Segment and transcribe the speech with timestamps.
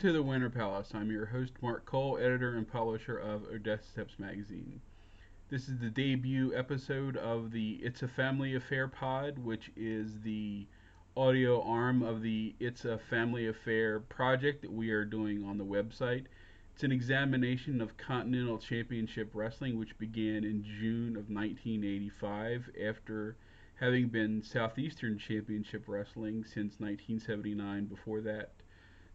[0.00, 0.92] To the Winter Palace.
[0.94, 4.80] I'm your host, Mark Cole, editor and publisher of Odessa Steps magazine.
[5.50, 10.66] This is the debut episode of the It's a Family Affair pod, which is the
[11.18, 15.66] audio arm of the It's a Family Affair project that we are doing on the
[15.66, 16.24] website.
[16.72, 23.36] It's an examination of Continental Championship Wrestling, which began in June of 1985 after
[23.74, 28.52] having been Southeastern Championship Wrestling since 1979 before that.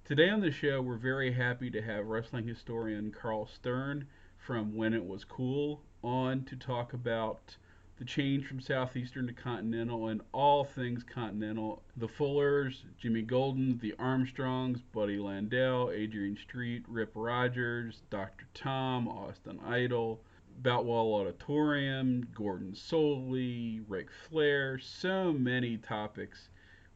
[0.05, 4.05] Today on the show, we're very happy to have wrestling historian Karl Stern
[4.37, 7.57] from When It Was Cool on to talk about
[7.97, 11.81] the change from Southeastern to Continental and all things Continental.
[11.97, 18.45] The Fullers, Jimmy Golden, the Armstrongs, Buddy Landel, Adrian Street, Rip Rogers, Dr.
[18.53, 20.21] Tom, Austin Idol,
[20.61, 26.49] Boutwell Auditorium, Gordon Solie, Ric Flair, so many topics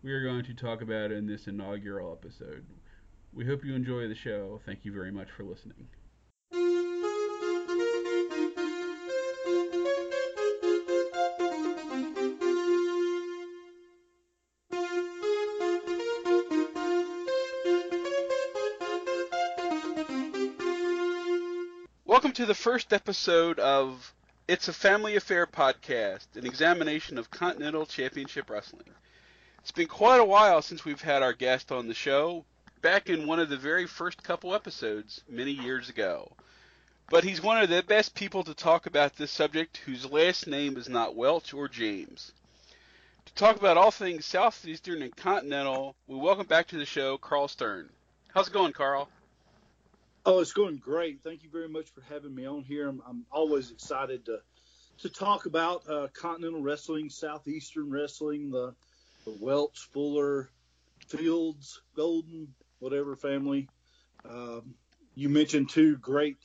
[0.03, 2.63] we are going to talk about in this inaugural episode.
[3.31, 4.59] We hope you enjoy the show.
[4.65, 5.87] Thank you very much for listening.
[22.05, 24.13] Welcome to the first episode of
[24.47, 28.89] It's a Family Affair podcast, an examination of Continental Championship Wrestling.
[29.59, 32.43] It's been quite a while since we've had our guest on the show,
[32.81, 36.31] back in one of the very first couple episodes many years ago.
[37.09, 40.77] But he's one of the best people to talk about this subject whose last name
[40.77, 42.31] is not Welch or James.
[43.25, 47.47] To talk about all things Southeastern and Continental, we welcome back to the show Karl
[47.47, 47.89] Stern.
[48.33, 49.09] How's it going, Karl?
[50.25, 51.21] Oh, it's going great.
[51.23, 52.87] Thank you very much for having me on here.
[52.87, 54.39] I'm, I'm always excited to
[55.01, 58.73] to talk about uh, Continental Wrestling, Southeastern Wrestling, the,
[59.25, 60.49] the Welch, Fuller,
[61.07, 63.67] Fields, Golden, whatever family.
[64.29, 64.75] Um,
[65.15, 66.37] you mentioned two great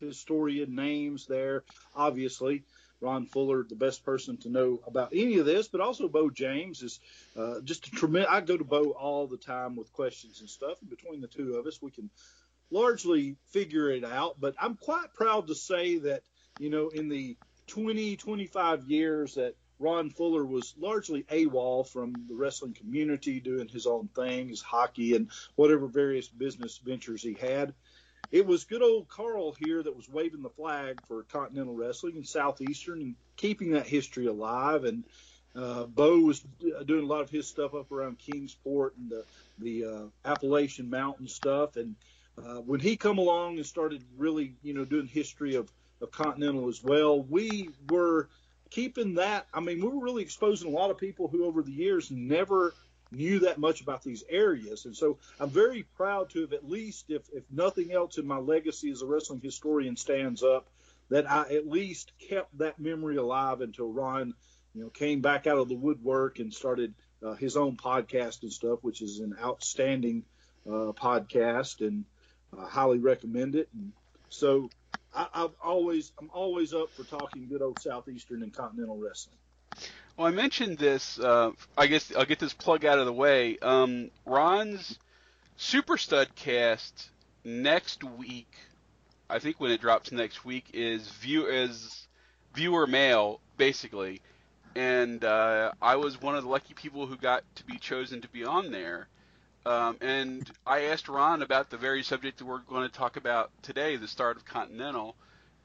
[0.00, 1.64] historian names there.
[1.94, 2.64] Obviously,
[3.00, 6.82] Ron Fuller, the best person to know about any of this, but also Bo James
[6.82, 7.00] is
[7.36, 8.30] uh, just a tremendous.
[8.30, 10.80] I go to Bo all the time with questions and stuff.
[10.80, 12.10] And between the two of us, we can
[12.70, 14.40] largely figure it out.
[14.40, 16.22] But I'm quite proud to say that,
[16.58, 17.36] you know, in the
[17.66, 23.86] 20, 25 years that Ron Fuller was largely AWOL from the wrestling community, doing his
[23.86, 27.74] own thing, his hockey and whatever various business ventures he had.
[28.32, 32.26] It was good old Karl here that was waving the flag for Continental Wrestling and
[32.26, 34.84] Southeastern and keeping that history alive.
[34.84, 35.04] And
[35.54, 36.40] uh, Bo was
[36.86, 39.24] doing a lot of his stuff up around Kingsport and the,
[39.58, 41.76] the uh, Appalachian Mountain stuff.
[41.76, 41.94] And
[42.38, 46.70] uh, when he come along and started really, you know, doing history of, of Continental
[46.70, 48.30] as well, we were–
[48.70, 51.72] keeping that, I mean, we were really exposing a lot of people who over the
[51.72, 52.74] years never
[53.12, 54.84] knew that much about these areas.
[54.86, 58.38] And so I'm very proud to have at least, if, if nothing else in my
[58.38, 60.68] legacy as a wrestling historian stands up,
[61.10, 64.34] that I at least kept that memory alive until Ron,
[64.74, 68.52] you know, came back out of the woodwork and started uh, his own podcast and
[68.52, 70.24] stuff, which is an outstanding
[70.66, 72.04] uh, podcast and
[72.58, 73.68] I highly recommend it.
[73.74, 73.92] And
[74.28, 74.70] so
[75.14, 79.36] I, have always I'm always up for talking good old southeastern and continental wrestling.
[80.16, 81.18] Well, I mentioned this.
[81.18, 83.58] Uh, I guess I'll get this plug out of the way.
[83.58, 84.98] Um, Ron's
[85.56, 87.10] Super Stud cast
[87.44, 88.52] next week.
[89.28, 92.06] I think when it drops next week is view is
[92.54, 94.20] viewer mail basically,
[94.76, 98.28] and uh, I was one of the lucky people who got to be chosen to
[98.28, 99.08] be on there.
[99.66, 103.50] Um, and I asked Ron about the very subject that we're going to talk about
[103.62, 105.16] today, the start of Continental.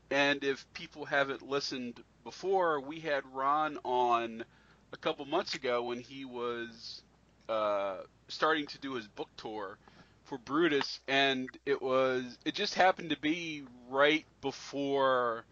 [0.09, 4.45] And if people haven't listened before, we had Ron on
[4.93, 7.01] a couple months ago when he was
[7.49, 7.97] uh,
[8.29, 9.77] starting to do his book tour
[10.23, 15.43] for Brutus, and it was it just happened to be right before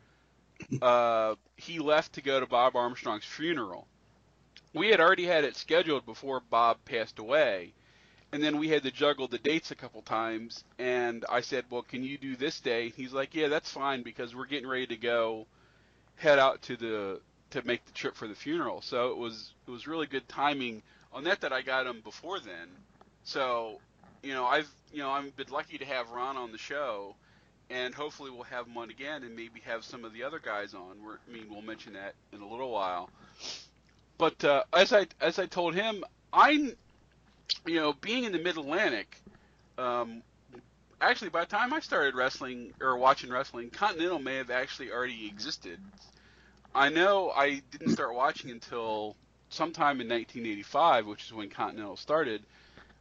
[0.81, 3.88] uh, he left to go to Bob Armstrong's funeral.
[4.74, 7.74] We had already had it scheduled before Bob passed away
[8.31, 10.63] and then we had to juggle the dates a couple times.
[10.79, 12.89] And i said well can you do this day?
[12.95, 15.47] He's like yeah that's fine because we're getting ready to go
[16.15, 17.21] head out to the
[17.51, 18.81] to make the trip for the funeral.
[18.81, 20.81] So it was it was really good timing
[21.13, 22.69] on that that i got him before then.
[23.24, 23.79] So
[24.24, 27.15] you know i've you know i've been lucky to have ron on the show.
[27.69, 30.73] And hopefully we'll have him on again and maybe have some of the other guys
[30.73, 31.03] on.
[31.03, 33.09] We're, i mean we'll mention that in a little while.
[34.18, 36.03] But uh, as i as i told him
[36.33, 36.73] i
[37.65, 39.21] you know, being in the Mid Atlantic,
[39.77, 40.21] um,
[41.01, 45.27] actually, by the time I started wrestling or watching wrestling, Continental may have actually already
[45.27, 45.79] existed.
[46.73, 49.15] I know I didn't start watching until
[49.49, 52.44] sometime in 1985, which is when Continental started.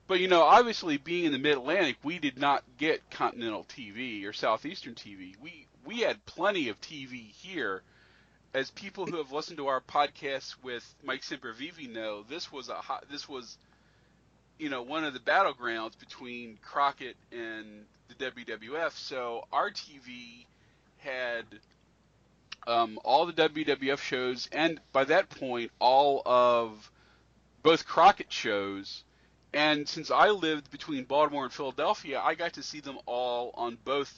[0.09, 4.25] But you know, obviously, being in the Mid Atlantic, we did not get Continental TV
[4.25, 5.35] or Southeastern TV.
[5.41, 7.83] We we had plenty of TV here.
[8.55, 12.77] As people who have listened to our podcasts with Mike Sempervive know, this was a
[12.77, 13.59] hot, this was,
[14.59, 18.93] you know, one of the battlegrounds between Crockett and the WWF.
[18.93, 20.47] So our TV
[20.99, 21.45] had
[22.67, 26.91] um, all the WWF shows, and by that point, all of
[27.63, 29.05] both Crockett shows.
[29.53, 33.79] And since I lived between Baltimore and Philadelphia, I got to see them all on
[33.85, 34.13] both.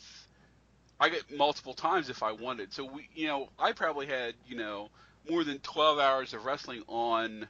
[0.99, 2.73] I get multiple times if I wanted.
[2.73, 4.91] So we, you know, I probably had you know
[5.29, 7.47] more than 12 hours of wrestling on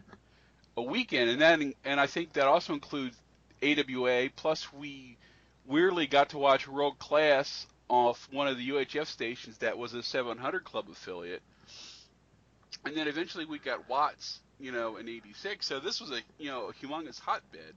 [0.78, 3.16] a weekend, and then and I think that also includes
[3.62, 4.30] AWA.
[4.34, 5.16] Plus, we
[5.66, 10.02] weirdly got to watch World Class off one of the UHF stations that was a
[10.02, 11.42] 700 Club affiliate,
[12.84, 15.66] and then eventually we got Watts you know, in '86.
[15.66, 17.74] So this was a you know a humongous hotbed.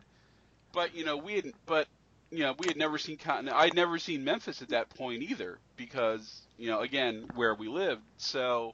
[0.73, 1.87] But you know we had but
[2.31, 3.59] you know we had never seen Continental.
[3.59, 8.01] I'd never seen Memphis at that point either because you know again where we lived.
[8.17, 8.73] So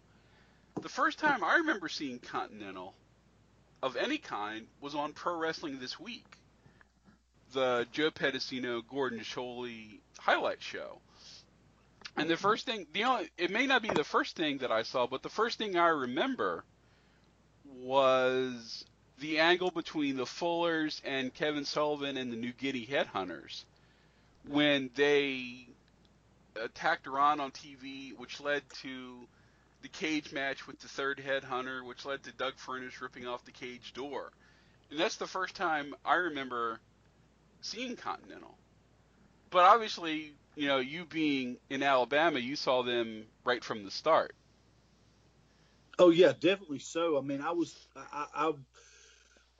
[0.81, 2.94] the first time I remember seeing Continental
[3.81, 6.25] of any kind was on Pro Wrestling This Week,
[7.53, 11.00] the Joe Pedicino Gordon Solie highlight show.
[12.15, 14.83] And the first thing, the only, it may not be the first thing that I
[14.83, 16.63] saw, but the first thing I remember
[17.81, 18.85] was
[19.19, 23.63] the angle between the Fullers and Kevin Sullivan and the New Guinea Headhunters
[24.47, 25.68] when they
[26.59, 29.27] attacked Ron on TV, which led to
[29.81, 33.51] the cage match with the third headhunter, which led to Doug Furnish ripping off the
[33.51, 34.31] cage door.
[34.89, 36.79] And that's the first time I remember
[37.62, 38.57] seeing Continental.
[39.50, 44.33] But obviously, you know, you being in Alabama, you saw them right from the start.
[46.00, 47.18] Oh yeah, definitely so.
[47.18, 48.53] I mean, I was I, I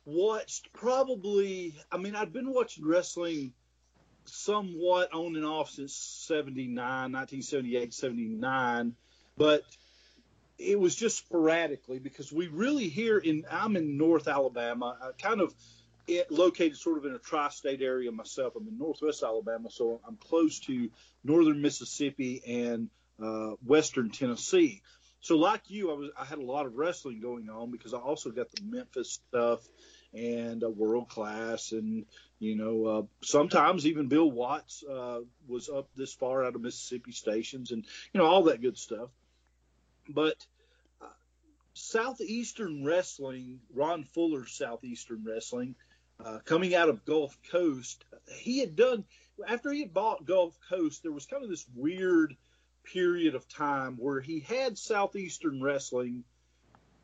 [0.06, 1.76] watched probably.
[1.92, 3.54] I mean, I'd been watching wrestling
[4.26, 8.96] somewhat on and off since 79, 1978, 79,
[9.38, 9.64] but
[10.58, 15.42] it was just sporadically because we really here in I'm in North Alabama, I kind
[15.42, 15.54] of
[16.08, 18.56] it, located sort of in a tri-state area myself.
[18.56, 20.90] I'm in Northwest Alabama, so I'm close to
[21.24, 22.90] northern Mississippi and
[23.22, 24.82] uh, western Tennessee.
[25.20, 27.98] So like you, I was I had a lot of wrestling going on because I
[27.98, 29.68] also got the Memphis stuff
[30.14, 32.06] and uh, world class and
[32.40, 37.12] you know uh, sometimes even Bill Watts uh, was up this far out of Mississippi
[37.12, 39.10] stations and you know all that good stuff.
[40.10, 40.46] But
[41.02, 41.08] uh,
[41.74, 45.76] Southeastern Wrestling, Ron Fuller Southeastern Wrestling,
[46.24, 48.06] uh, coming out of Gulf Coast,
[48.40, 49.06] he had done
[49.48, 52.36] after he had bought Gulf Coast, there was kind of this weird
[52.84, 56.24] period of time where he had Southeastern Wrestling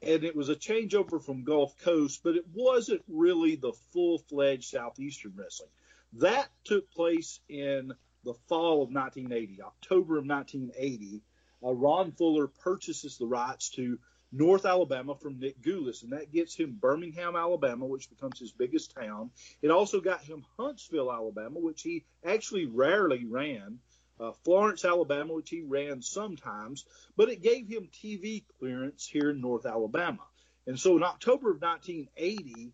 [0.01, 4.69] and it was a changeover from Gulf Coast, but it wasn't really the full fledged
[4.69, 5.69] Southeastern Wrestling.
[6.13, 7.93] That took place in
[8.25, 11.21] the fall of 1980, October of 1980.
[11.63, 13.99] Uh, Ron Fuller purchases the rights to
[14.31, 18.95] North Alabama from Nick Gulas, and that gets him Birmingham, Alabama, which becomes his biggest
[18.95, 19.29] town.
[19.61, 23.79] It also got him Huntsville, Alabama, which he actually rarely ran
[24.19, 26.85] uh, Florence, Alabama, which he ran sometimes,
[27.17, 30.23] but it gave him TV clearance here in North Alabama.
[30.65, 32.71] And so in October of 1980,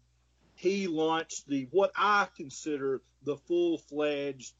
[0.55, 4.53] he launched the what I consider the full-fledged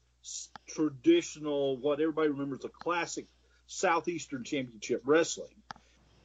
[0.67, 3.27] traditional, what everybody remembers, the classic
[3.69, 5.53] Southeastern Championship Wrestling.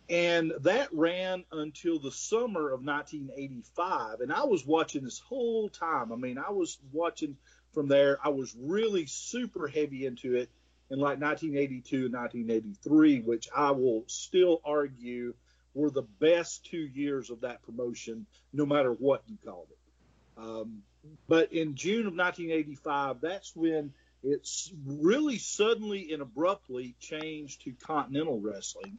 [0.09, 4.21] And that ran until the summer of 1985.
[4.21, 6.11] And I was watching this whole time.
[6.11, 7.37] I mean, I was watching
[7.73, 8.19] from there.
[8.25, 10.49] I was really super heavy into it
[10.91, 15.35] in like 1982 and 1983, which I will still argue
[15.75, 20.43] were the best two years of that promotion, no matter what you called it.
[20.43, 20.83] Um,
[21.29, 23.93] but in June of 1985, that's when
[24.25, 28.99] it's really suddenly and abruptly changed to Continental Wrestling.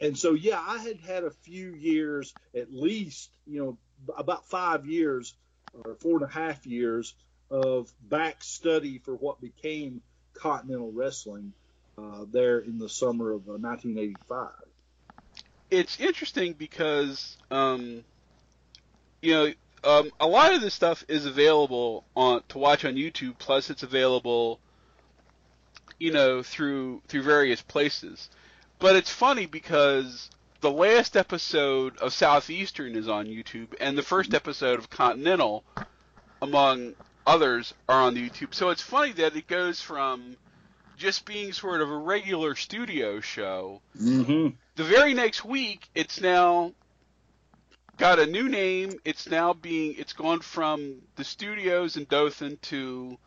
[0.00, 3.78] And so, yeah, I had had a few years, at least, you know,
[4.16, 5.34] about five years
[5.74, 7.14] or four and a half years
[7.50, 10.00] of back study for what became
[10.34, 11.52] Continental Wrestling
[11.98, 14.50] uh, there in the summer of uh, 1985.
[15.70, 18.04] It's interesting because, um,
[19.20, 19.52] you know,
[19.84, 23.38] um, a lot of this stuff is available on to watch on YouTube.
[23.38, 24.60] Plus, it's available,
[25.98, 28.28] you know, through through various places.
[28.78, 34.34] But it's funny because the last episode of Southeastern is on YouTube, and the first
[34.34, 35.64] episode of Continental,
[36.42, 36.94] among
[37.26, 38.54] others are on the YouTube.
[38.54, 40.36] So it's funny that it goes from
[40.96, 43.80] just being sort of a regular studio show.
[43.98, 44.48] Mm-hmm.
[44.76, 46.72] The very next week, it's now
[48.00, 48.94] got a new name.
[49.04, 53.18] It's now being it's gone from the studios in Dothan to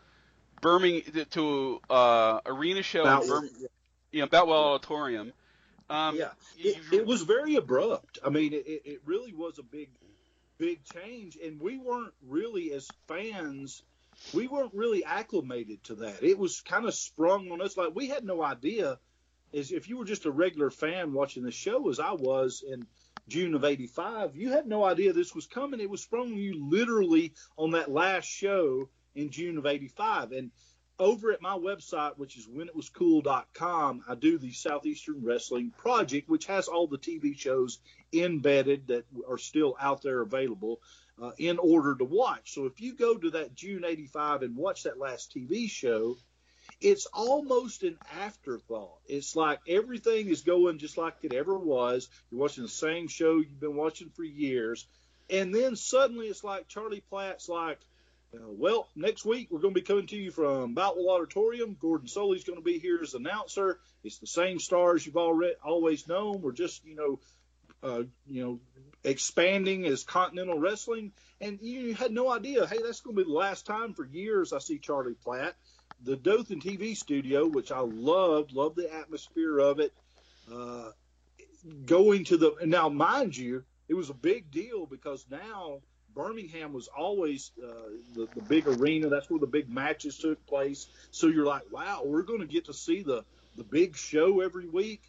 [0.62, 3.50] Birmingham to uh, arena show in
[4.12, 5.32] yeah, Boutwell Auditorium.
[5.90, 8.18] Um, yeah, it, it, was very abrupt.
[8.26, 9.90] I mean, it, it really was a big,
[10.58, 13.84] big change, and we weren't really as fans.
[14.34, 16.24] We weren't really acclimated to that.
[16.24, 17.78] It was kind of sprung on us.
[17.78, 18.98] Like we had no idea.
[19.52, 22.88] Is if you were just a regular fan watching the show, as I was in
[23.28, 25.80] June of '85, you had no idea this was coming.
[25.80, 30.52] It was sprung you literally on that last show in June of '85, and
[31.00, 36.68] over at my website, which is whenitwascool.com, I do the Southeastern Wrestling Project, which has
[36.68, 37.80] all the TV shows
[38.14, 40.82] embedded that are still out there available
[41.22, 42.54] uh, in order to watch.
[42.54, 46.18] So if you go to that June 85 and watch that last TV show,
[46.84, 49.00] it's almost an afterthought.
[49.08, 52.10] It's like everything is going just like it ever was.
[52.30, 54.86] You're watching the same show you've been watching for years.
[55.30, 57.80] And then suddenly it's like Charlie Platt's like,
[58.36, 61.78] uh, well, next week we're going to be coming to you from Boutwell Auditorium.
[61.80, 63.80] Gordon Solie's going to be here as announcer.
[64.04, 66.42] It's the same stars you've already always known.
[66.42, 67.20] We're just, you know,
[67.82, 68.60] uh, you know,
[69.04, 71.12] expanding as Continental Wrestling,
[71.42, 72.66] and you had no idea.
[72.66, 75.56] Hey, that's going to be the last time for years I see Charlie Platt.
[76.04, 79.94] The Dothan TV studio, which I loved, loved the atmosphere of it.
[80.52, 80.90] Uh,
[81.86, 85.82] going to the now, mind you, it was a big deal because now
[86.14, 89.10] Birmingham was always uh, the, the big arena.
[89.10, 90.88] That's where the big matches took place.
[91.12, 93.24] So you're like, wow, we're going to get to see the,
[93.56, 95.02] the big show every week.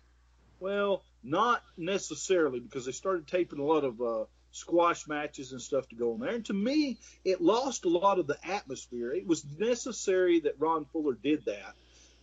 [0.60, 5.88] Well, not necessarily because they started taping a lot of uh, squash matches and stuff
[5.88, 6.34] to go on there.
[6.34, 9.12] And to me, it lost a lot of the atmosphere.
[9.12, 11.74] It was necessary that Ron Fuller did that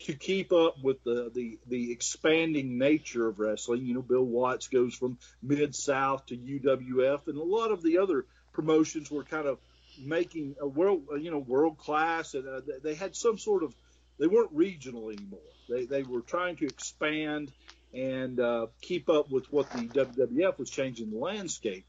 [0.05, 3.85] to keep up with the, the, the expanding nature of wrestling.
[3.85, 7.97] You know, Bill Watts goes from Mid South to UWF, and a lot of the
[7.97, 9.59] other promotions were kind of
[9.99, 13.75] making a world, you know, world class, and uh, they had some sort of,
[14.17, 15.39] they weren't regional anymore.
[15.69, 17.51] They they were trying to expand
[17.93, 21.85] and uh, keep up with what the WWF was changing the landscape.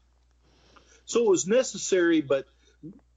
[1.05, 2.45] So it was necessary, but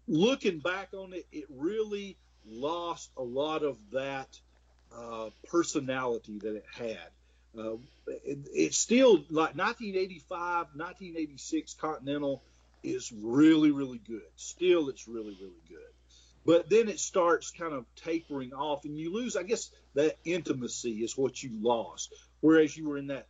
[0.08, 2.16] looking back on it, it really
[2.46, 4.28] lost a lot of that
[4.96, 7.10] uh, personality that it had.
[7.58, 7.76] Uh,
[8.24, 12.42] it, it's still like 1985, 1986 Continental
[12.82, 14.22] is really, really good.
[14.36, 15.78] Still, it's really, really good.
[16.44, 19.36] But then it starts kind of tapering off, and you lose.
[19.36, 22.14] I guess that intimacy is what you lost.
[22.40, 23.26] Whereas you were in that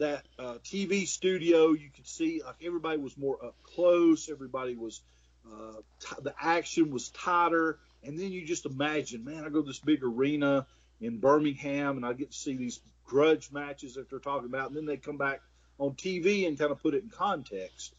[0.00, 4.28] that uh, TV studio, you could see like everybody was more up close.
[4.28, 5.00] Everybody was
[5.46, 9.66] uh, t- the action was tighter, and then you just imagine, man, I go to
[9.66, 10.66] this big arena
[11.00, 14.76] in Birmingham, and I get to see these grudge matches that they're talking about, and
[14.76, 15.40] then they come back
[15.78, 17.94] on TV and kind of put it in context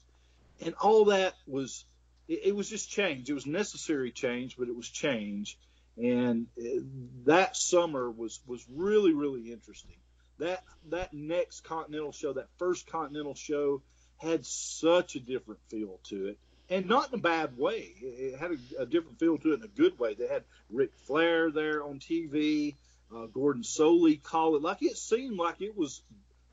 [0.61, 1.85] and all that was
[2.27, 3.29] it, it, was just change.
[3.29, 5.57] It was necessary change, but it was change.
[5.97, 6.83] And it,
[7.25, 9.97] that summer was was really really interesting.
[10.41, 13.81] That that next Continental show, that first Continental show,
[14.17, 16.37] had such a different feel to it,
[16.69, 17.93] and not in a bad way.
[18.01, 20.13] It, had a, a different feel to it in a good way.
[20.13, 22.75] They had Ric Flair there on TV.
[23.13, 26.01] Uh, Gordon Solie call it like it seemed like it was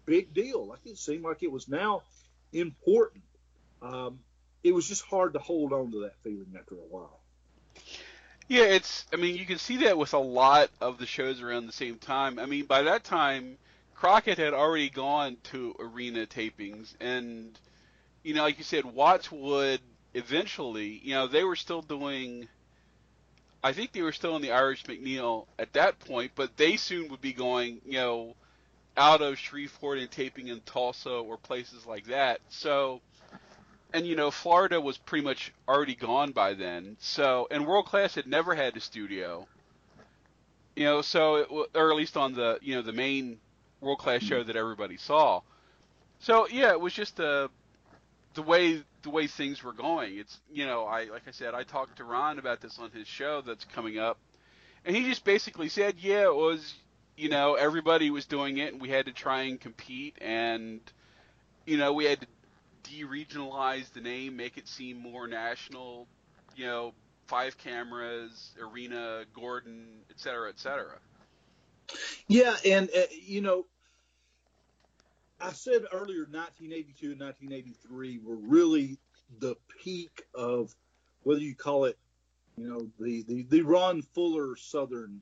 [0.07, 0.67] big deal.
[0.67, 2.03] Like it seemed like it was now
[2.53, 3.23] important
[3.83, 4.21] um,
[4.63, 7.21] it was just hard to hold on to that feeling after a while.
[8.49, 9.05] Yeah, it's.
[9.13, 11.97] I mean, you can see that with a lot of the shows around the same
[11.97, 12.39] time.
[12.39, 13.59] I mean, by that time,
[13.99, 17.59] Crockett had already gone to arena tapings, and
[18.23, 19.81] you know, like you said, Watts would
[20.15, 21.01] eventually.
[21.03, 22.47] You know, they were still doing.
[23.65, 27.09] I think they were still in the Irish McNeil at that point, but they soon
[27.09, 27.81] would be going.
[27.85, 28.37] You know,
[28.97, 32.41] out of Shreveport and taping in Tulsa or places like that.
[32.51, 33.01] So
[33.93, 36.97] and you know Florida was pretty much already gone by then.
[37.01, 39.49] So and World Class had never had a studio.
[40.77, 43.39] You know, so it, or at least on the you know the main
[43.81, 45.41] World Class show that everybody saw.
[46.21, 47.49] So yeah, it was just uh,
[48.35, 50.19] the way the way things were going.
[50.19, 53.07] It's you know I like I said I talked to Ron about this on his
[53.07, 54.19] show that's coming up,
[54.85, 56.75] and he just basically said yeah it was
[57.17, 60.81] you know everybody was doing it and we had to try and compete and
[61.67, 62.27] you know we had to
[62.89, 66.07] de-regionalize the name, make it seem more national.
[66.57, 66.95] You know,
[67.27, 70.99] five cameras, arena, Gordon, et cetera, et cetera.
[72.27, 73.67] Yeah, and uh, you know,
[75.41, 78.99] I said earlier, 1982 and 1983 were really
[79.39, 80.75] the peak of
[81.23, 81.99] whether you call it,
[82.57, 85.21] you know, the the, the Ron Fuller Southern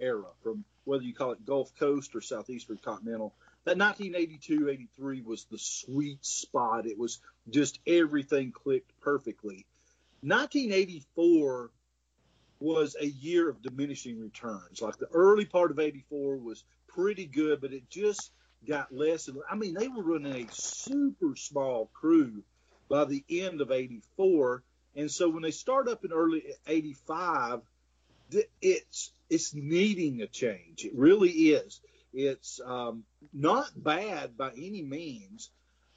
[0.00, 5.44] era, from whether you call it Gulf Coast or Southeastern Continental that 1982 83 was
[5.44, 6.86] the sweet spot.
[6.86, 9.66] It was just everything clicked perfectly.
[10.22, 11.70] 1984
[12.60, 14.82] was a year of diminishing returns.
[14.82, 18.30] Like the early part of 84 was pretty good, but it just
[18.66, 19.28] got less.
[19.28, 22.42] And I mean, they were running a super small crew
[22.88, 24.62] by the end of 84.
[24.96, 27.60] And so when they start up in early 85,
[28.60, 30.84] it's it's needing a change.
[30.84, 31.80] It really is.
[32.12, 35.50] It's um, not bad by any means.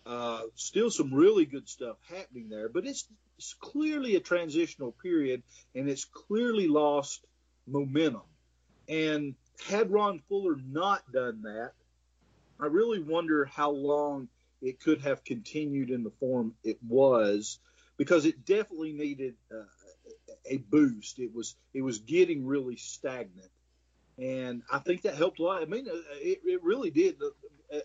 [0.05, 3.05] Uh, still some really good stuff happening there, but it's,
[3.38, 5.44] it's clearly a transitional period,
[5.75, 7.25] and it's clearly lost
[7.68, 8.22] momentum.
[8.88, 9.36] And
[9.68, 11.72] had Ron Fuller not done that,
[12.60, 14.28] I really wonder how long
[14.62, 17.60] it could have continued in the form it was,
[17.98, 19.66] because it definitely needed uh,
[20.46, 21.20] a boost.
[21.20, 23.52] It was it was getting really stagnant,
[24.18, 25.62] and I think that helped a lot.
[25.62, 27.18] I mean, uh, it, it really did.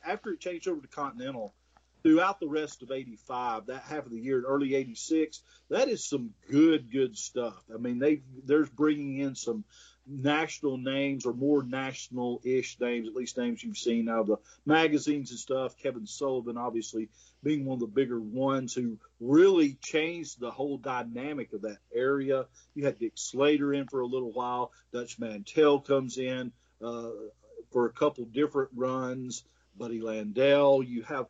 [0.06, 1.54] After it changed over to Continental,
[2.02, 5.40] throughout the rest of 85 that half of the year early 86
[5.70, 9.64] that is some good good stuff i mean they there's bringing in some
[10.08, 15.30] national names or more national-ish names, at least names you've seen out of the magazines
[15.30, 15.76] and stuff.
[15.76, 17.08] Kevin Sullivan, obviously,
[17.42, 22.46] being one of the bigger ones who really changed the whole dynamic of that area.
[22.74, 24.72] You had Dick Slater in for a little while.
[24.92, 26.52] Dutch Mantel comes in
[26.82, 27.10] uh,
[27.70, 29.44] for a couple different runs.
[29.76, 30.86] Buddy Landel.
[30.86, 31.26] You have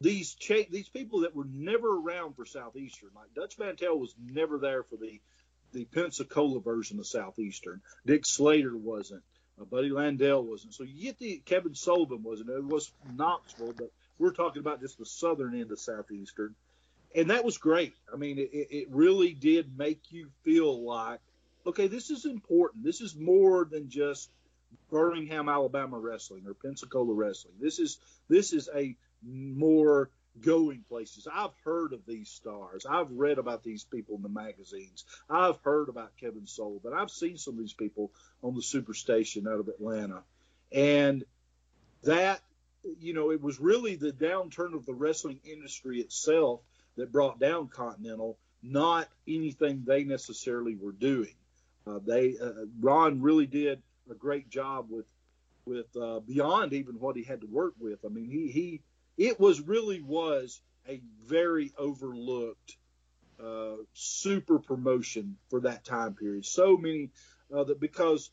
[0.00, 3.10] these cha- these people that were never around for Southeastern.
[3.14, 5.20] Like Dutch Mantel was never there for the
[5.72, 7.80] the Pensacola version of Southeastern.
[8.06, 9.22] Dick Slater wasn't.
[9.60, 10.74] Uh, Buddy Landel wasn't.
[10.74, 12.50] So you get the Kevin Sullivan wasn't.
[12.50, 16.54] It was Knoxville, but we're talking about just the southern end of Southeastern.
[17.14, 17.94] And that was great.
[18.12, 21.20] I mean, it, it really did make you feel like,
[21.66, 22.84] okay, this is important.
[22.84, 24.30] This is more than just
[24.90, 27.54] Birmingham, Alabama wrestling or Pensacola wrestling.
[27.60, 31.26] This is this is a more going places.
[31.32, 32.86] I've heard of these stars.
[32.88, 35.04] I've read about these people in the magazines.
[35.28, 36.92] I've heard about Kevin Sullivan.
[36.94, 40.22] I've seen some of these people on the Superstation out of Atlanta.
[40.72, 41.24] And
[42.04, 42.40] that,
[43.00, 46.60] you know, it was really the downturn of the wrestling industry itself
[46.96, 51.34] that brought down Continental, not anything they necessarily were doing.
[51.86, 55.06] Uh, they uh, Ron really did a great job with
[55.64, 57.98] with uh, beyond even what he had to work with.
[58.04, 58.80] I mean, he he
[59.18, 62.76] it was really was a very overlooked
[63.44, 66.46] uh, super promotion for that time period.
[66.46, 67.10] So many
[67.54, 68.30] uh, that because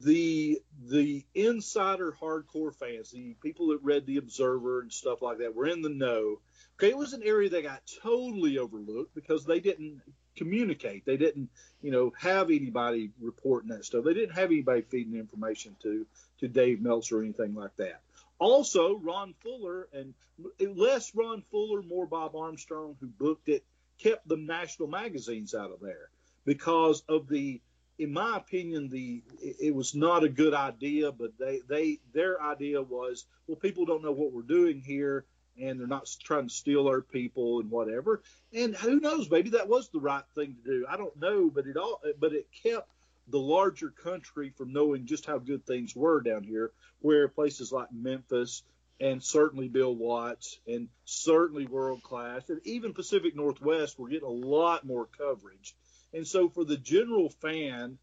[0.00, 5.54] the the insider hardcore fans, the people that read the Observer and stuff like that,
[5.54, 6.40] were in the know.
[6.74, 10.02] Okay, it was an area that got totally overlooked because they didn't
[10.36, 11.06] communicate.
[11.06, 11.48] They didn't,
[11.80, 14.04] you know, have anybody reporting that stuff.
[14.04, 16.06] They didn't have anybody feeding information to
[16.40, 18.00] to Dave Meltzer or anything like that.
[18.38, 20.14] Also, Ron Fuller and
[20.60, 23.64] less Ron Fuller, more Bob Armstrong, who booked it,
[23.98, 26.10] kept the national magazines out of there
[26.44, 27.60] because of the,
[27.98, 31.12] in my opinion, the it was not a good idea.
[31.12, 35.24] But they they their idea was, well, people don't know what we're doing here,
[35.60, 38.22] and they're not trying to steal our people and whatever.
[38.52, 40.86] And who knows, maybe that was the right thing to do.
[40.88, 42.90] I don't know, but it all but it kept
[43.28, 47.92] the larger country from knowing just how good things were down here, where places like
[47.92, 48.62] Memphis
[49.00, 54.30] and certainly Bill Watts and certainly World Class and even Pacific Northwest were getting a
[54.30, 55.74] lot more coverage.
[56.14, 57.98] And so for the general fan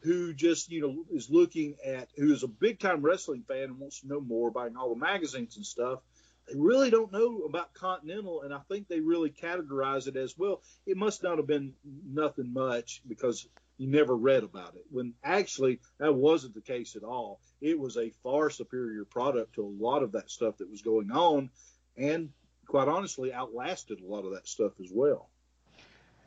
[0.00, 3.78] who just, you know, is looking at, who is a big time wrestling fan and
[3.78, 6.00] wants to know more, buying all the magazines and stuff,
[6.46, 10.62] they really don't know about Continental, and I think they really categorize it as well.
[10.86, 11.72] It must not have been
[12.06, 13.48] nothing much because
[13.78, 14.84] you never read about it.
[14.90, 17.40] When actually that wasn't the case at all.
[17.60, 21.10] It was a far superior product to a lot of that stuff that was going
[21.10, 21.50] on,
[21.96, 22.30] and
[22.66, 25.28] quite honestly, outlasted a lot of that stuff as well.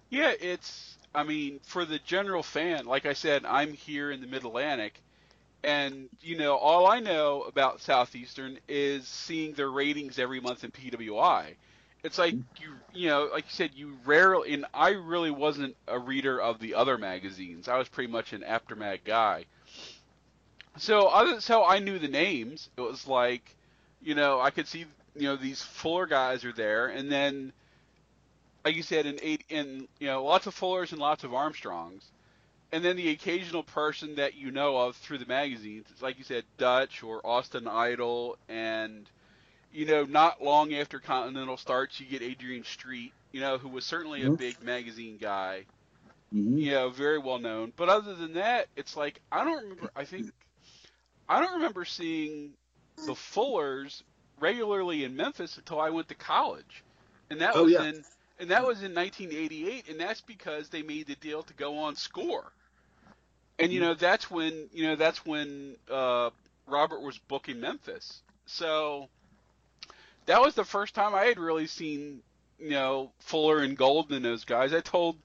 [0.10, 0.96] Yeah, it's.
[1.14, 5.02] I mean, for the general fan, like I said, I'm here in the Mid Atlantic,
[5.64, 10.72] and you know, all I know about Southeastern is seeing their ratings every month in
[10.72, 11.56] PWI
[12.04, 16.00] it's like you you know like you said you rarely and I really wasn't a
[16.00, 17.68] reader of the other magazines.
[17.68, 19.46] I was pretty much an Apter mag guy.
[20.78, 22.70] So other so I knew the names.
[22.78, 23.56] It was like
[24.02, 24.86] you know I could see
[25.16, 27.52] you know these Fuller guys are there, and then
[28.64, 32.04] like you said in eight in you know lots of Fullers and lots of Armstrongs,
[32.72, 35.86] and then the occasional person that you know of through the magazines.
[35.92, 39.10] It's like you said Dutch or Austin Idol and
[39.71, 43.86] you know, not long after Continental starts, you get Adrian Street, you know, who was
[43.86, 44.34] certainly mm-hmm.
[44.34, 45.65] a big magazine guy,
[46.34, 46.58] mm-hmm.
[46.58, 47.71] you know, very well known.
[47.75, 49.91] But other than that, it's like I don't remember.
[49.95, 50.32] I think
[51.27, 52.51] I don't remember seeing
[53.05, 54.03] the Fullers
[54.39, 56.84] regularly in Memphis until I went to college,
[57.29, 57.84] and that Oh, was yeah.
[57.84, 58.03] in
[58.39, 61.95] and that was in 1988, and that's because they made the deal to go on
[61.95, 62.51] Score,
[63.60, 66.29] and you know that's when you know that's when uh,
[66.65, 69.10] Robert was booking Memphis, so
[70.30, 72.22] that was the first time I had really seen
[72.60, 74.74] you know Fuller and Golden and those guys.
[74.74, 75.18] I told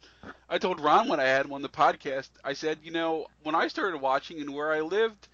[0.48, 3.54] I told Ron when I had him on the podcast, I said, you know, when
[3.54, 5.28] I started watching and where I lived,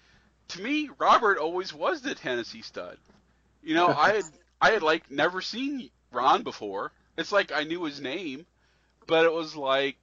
[0.49, 2.97] to me, Robert always was the Tennessee stud.
[3.63, 4.25] You know, I had
[4.61, 6.91] I had like never seen Ron before.
[7.17, 8.45] It's like I knew his name,
[9.07, 9.95] but it was like,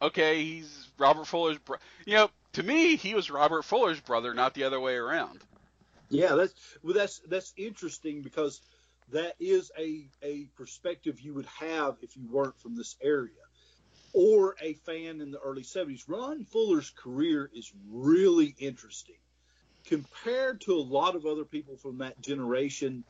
[0.00, 1.76] okay, he's Robert Fuller's bro.
[2.06, 5.40] You know, to me, he was Robert Fuller's brother, not the other way around.
[6.08, 8.60] Yeah, that's well, that's that's interesting because
[9.12, 13.32] that is a a perspective you would have if you weren't from this area
[14.14, 16.04] or a fan in the early 70s.
[16.06, 19.16] Ron Fuller's career is really interesting.
[19.86, 23.04] Compared to a lot of other people from that generation,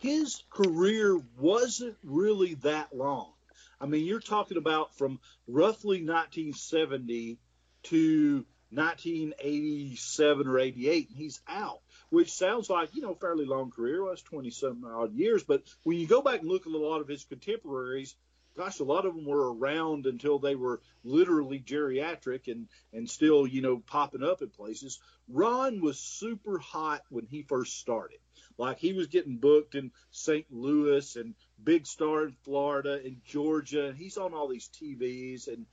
[0.00, 3.32] his career wasn't really that long.
[3.80, 7.38] I mean, you're talking about from roughly 1970
[7.84, 11.80] to 1987 or 88, and he's out
[12.10, 14.02] which sounds like you know fairly long career.
[14.02, 15.42] Well, that's twenty some odd years.
[15.42, 18.14] But when you go back and look at a lot of his contemporaries,
[18.56, 23.46] gosh, a lot of them were around until they were literally geriatric and and still
[23.46, 24.98] you know popping up in places.
[25.28, 28.18] Ron was super hot when he first started.
[28.56, 30.46] Like he was getting booked in St.
[30.50, 35.66] Louis and Big Star in Florida and Georgia, he's on all these TVs and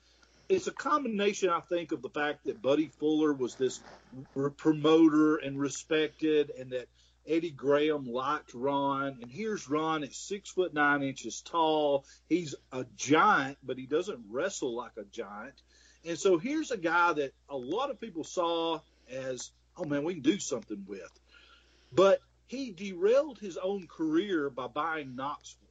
[0.50, 3.80] it's a combination, I think, of the fact that Buddy Fuller was this
[4.36, 6.88] r- promoter and respected, and that
[7.28, 9.18] Eddie Graham liked Ron.
[9.22, 12.06] And here's Ron at six foot nine inches tall.
[12.30, 15.62] He's a giant, but he doesn't wrestle like a giant.
[16.06, 18.80] And so here's a guy that a lot of people saw
[19.10, 21.12] as, oh man, we can do something with.
[21.92, 25.62] But he derailed his own career by buying Knoxville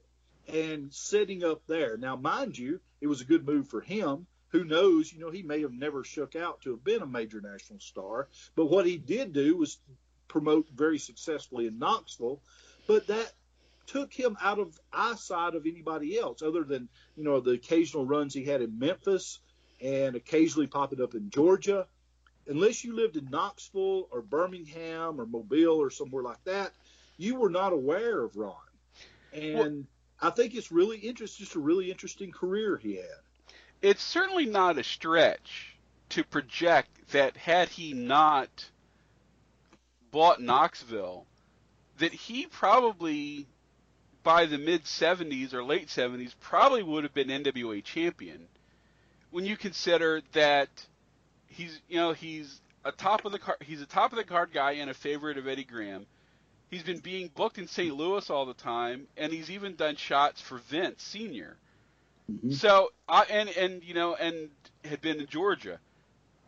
[0.48, 1.96] and setting up there.
[1.96, 5.42] Now, mind you, it was a good move for him who knows, you know, he
[5.42, 8.28] may have never shook out to have been a major national star.
[8.54, 9.78] But what he did do was
[10.28, 12.40] promote very successfully in Knoxville.
[12.86, 13.32] But that
[13.88, 18.32] took him out of eyesight of anybody else other than, you know, the occasional runs
[18.32, 19.40] he had in Memphis
[19.82, 21.88] and occasionally popping up in Georgia.
[22.46, 26.70] Unless you lived in Knoxville or Birmingham or Mobile or somewhere like that,
[27.16, 28.54] you were not aware of Ron.
[29.32, 29.82] And well,
[30.20, 33.24] I think it's really interesting, just a really interesting career he had
[33.85, 35.77] it's certainly not a stretch
[36.09, 38.70] to project that had he not
[40.11, 41.27] bought Knoxville,
[41.99, 43.47] that he probably
[44.23, 48.49] by the mid 70s or late 70s probably would have been NWA champion.
[49.31, 50.70] When you consider that
[51.47, 54.51] he's you know he's a top of the card he's a top of the card
[54.51, 56.07] guy and a favorite of Eddie Graham.
[56.70, 57.94] He's been being booked in St.
[57.94, 61.59] Louis all the time, and he's even done shots for Vince Senior.
[62.30, 62.52] Mm-hmm.
[62.52, 64.50] So I and and you know and
[64.84, 65.78] had been in Georgia,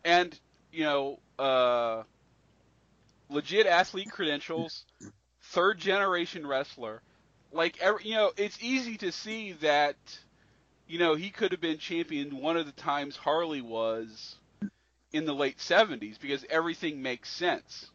[0.03, 0.37] and
[0.71, 2.03] you know uh,
[3.29, 4.85] legit athlete credentials,
[5.41, 7.01] third generation wrestler.
[7.51, 9.95] Like every, you know, it's easy to see that
[10.87, 14.35] you know he could have been champion one of the times Harley was
[15.11, 17.89] in the late '70s because everything makes sense.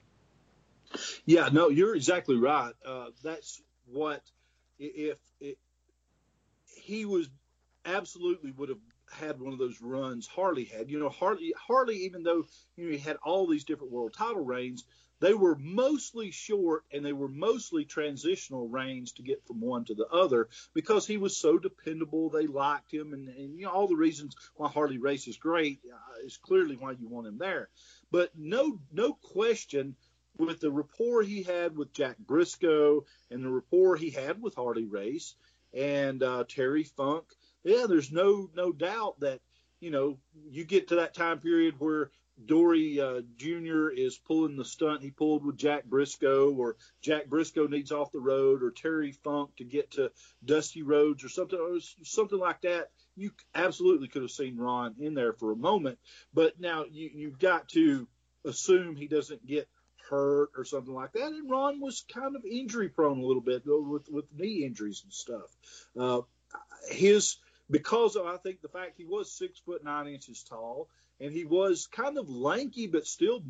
[1.24, 2.74] Yeah, no, you're exactly right.
[2.84, 4.22] Uh, that's what
[4.78, 5.56] if, if
[6.66, 7.28] he was
[7.84, 8.78] absolutely would have
[9.10, 10.90] had one of those runs Harley had.
[10.90, 12.44] You know, Harley, Harley, even though
[12.76, 14.84] you know he had all these different world title reigns,
[15.20, 19.94] they were mostly short and they were mostly transitional reigns to get from one to
[19.94, 22.28] the other because he was so dependable.
[22.30, 25.80] They liked him, and, and you know all the reasons why Harley Race is great
[25.92, 27.68] uh, is clearly why you want him there.
[28.10, 29.96] But no, no question.
[30.38, 34.86] With the rapport he had with Jack Briscoe and the rapport he had with Harley
[34.86, 35.34] Race
[35.74, 37.26] and uh, Terry Funk,
[37.64, 39.40] yeah, there's no no doubt that
[39.80, 40.18] you know
[40.50, 42.10] you get to that time period where
[42.44, 43.88] Dory uh, Jr.
[43.88, 48.20] is pulling the stunt he pulled with Jack Briscoe, or Jack Briscoe needs off the
[48.20, 50.10] road, or Terry Funk to get to
[50.44, 52.90] Dusty Rhodes, or something, or something like that.
[53.16, 55.98] You absolutely could have seen Ron in there for a moment,
[56.32, 58.08] but now you, you've got to
[58.44, 59.68] assume he doesn't get
[60.08, 61.26] hurt or something like that.
[61.26, 65.12] And Ron was kind of injury prone a little bit with with knee injuries and
[65.12, 65.56] stuff.
[65.98, 66.22] Uh,
[66.90, 67.36] his
[67.70, 70.88] because of I think the fact he was six foot nine inches tall
[71.20, 73.42] and he was kind of lanky but still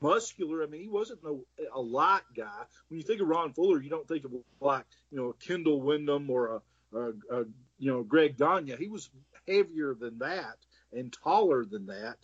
[0.00, 0.62] muscular.
[0.62, 2.62] I mean, he wasn't no, a light guy.
[2.88, 6.30] When you think of Ron Fuller, you don't think of like you know Kendall Windham
[6.30, 7.44] or a, a, a
[7.78, 8.76] you know Greg Gagne.
[8.76, 9.10] He was
[9.46, 10.56] heavier than that
[10.92, 12.18] and taller than that.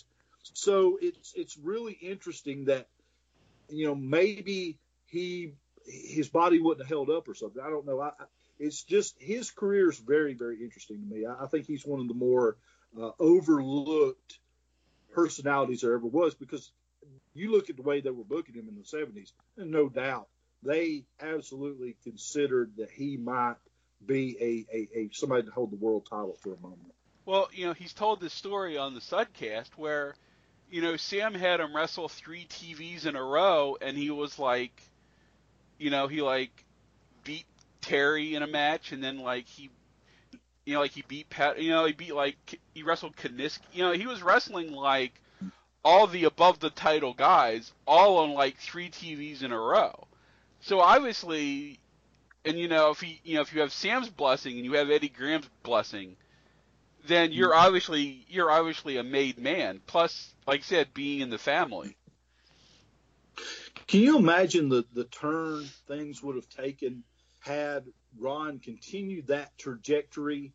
[0.53, 2.87] So it's it's really interesting that
[3.69, 5.53] you know, maybe he
[5.87, 7.63] his body wouldn't have held up or something.
[7.63, 8.01] I don't know.
[8.01, 8.13] I,
[8.59, 11.27] it's just his career is very, very interesting to me.
[11.27, 12.57] I, I think he's one of the more
[13.01, 14.39] uh, overlooked
[15.13, 16.73] personalities there ever was because
[17.35, 20.29] you look at the way they were booking him in the 70s, and no doubt
[20.63, 23.57] they absolutely considered that he might
[24.07, 26.95] be a, a, a somebody to hold the world title for a moment.
[27.27, 30.15] Well, you know, he's told this story on the Studcast where,
[30.71, 34.83] you know, Sam had him wrestle three TVs in a row, and he was like,
[35.79, 36.65] you know, he like
[37.25, 37.47] beat
[37.85, 39.71] Terry in a match, and then like he,
[40.65, 43.83] you know, like he beat Pat, you know, he beat like he wrestled Kanisk, you
[43.83, 45.13] know, he was wrestling like
[45.85, 50.07] all the above the title guys, all on like three TVs in a row.
[50.61, 51.79] So obviously,
[52.45, 54.91] and you know, if he, you know, if you have Sam's blessing and you have
[54.91, 56.17] Eddie Graham's blessing,
[57.07, 57.67] then you're mm-hmm.
[57.67, 59.83] obviously you're obviously a made man.
[59.87, 61.97] Plus, like I said, being in the family.
[63.87, 67.05] Can you imagine the the turn things would have taken
[67.45, 67.85] had
[68.19, 70.53] Ron continued that trajectory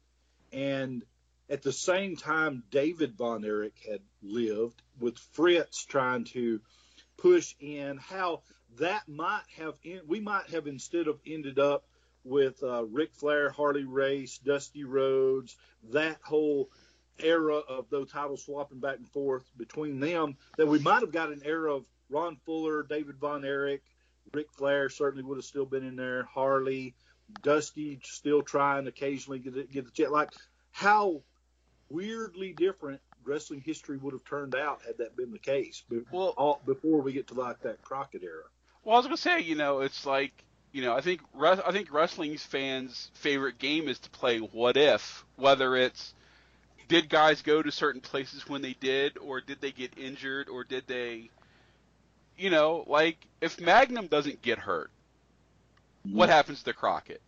[0.51, 1.03] and
[1.49, 6.59] at the same time David Von Erich had lived with Fritz trying to
[7.17, 8.41] push in how
[8.79, 11.85] that might have in, we might have instead of ended up
[12.23, 15.55] with uh, Ric Flair, Harley Race, Dusty Rhodes,
[15.91, 16.69] that whole
[17.19, 21.31] era of those titles swapping back and forth between them, that we might have got
[21.31, 23.83] an era of Ron Fuller, David Von Erich,
[24.33, 26.93] Ric Flair certainly would have still been in there, Harley,
[27.41, 30.11] Dusty still trying occasionally get get the jet.
[30.11, 30.29] Like
[30.71, 31.21] how
[31.89, 35.83] weirdly different wrestling history would have turned out had that been the case.
[36.11, 38.43] Well, all, before we get to like that Crockett era.
[38.83, 40.31] Well, I was gonna say, you know, it's like,
[40.71, 45.25] you know, I think I think wrestling fans' favorite game is to play what if,
[45.35, 46.13] whether it's
[46.87, 50.63] did guys go to certain places when they did, or did they get injured, or
[50.63, 51.29] did they,
[52.39, 54.91] you know, like if Magnum doesn't get hurt,
[56.03, 56.31] what mm-hmm.
[56.33, 57.21] happens to Crockett?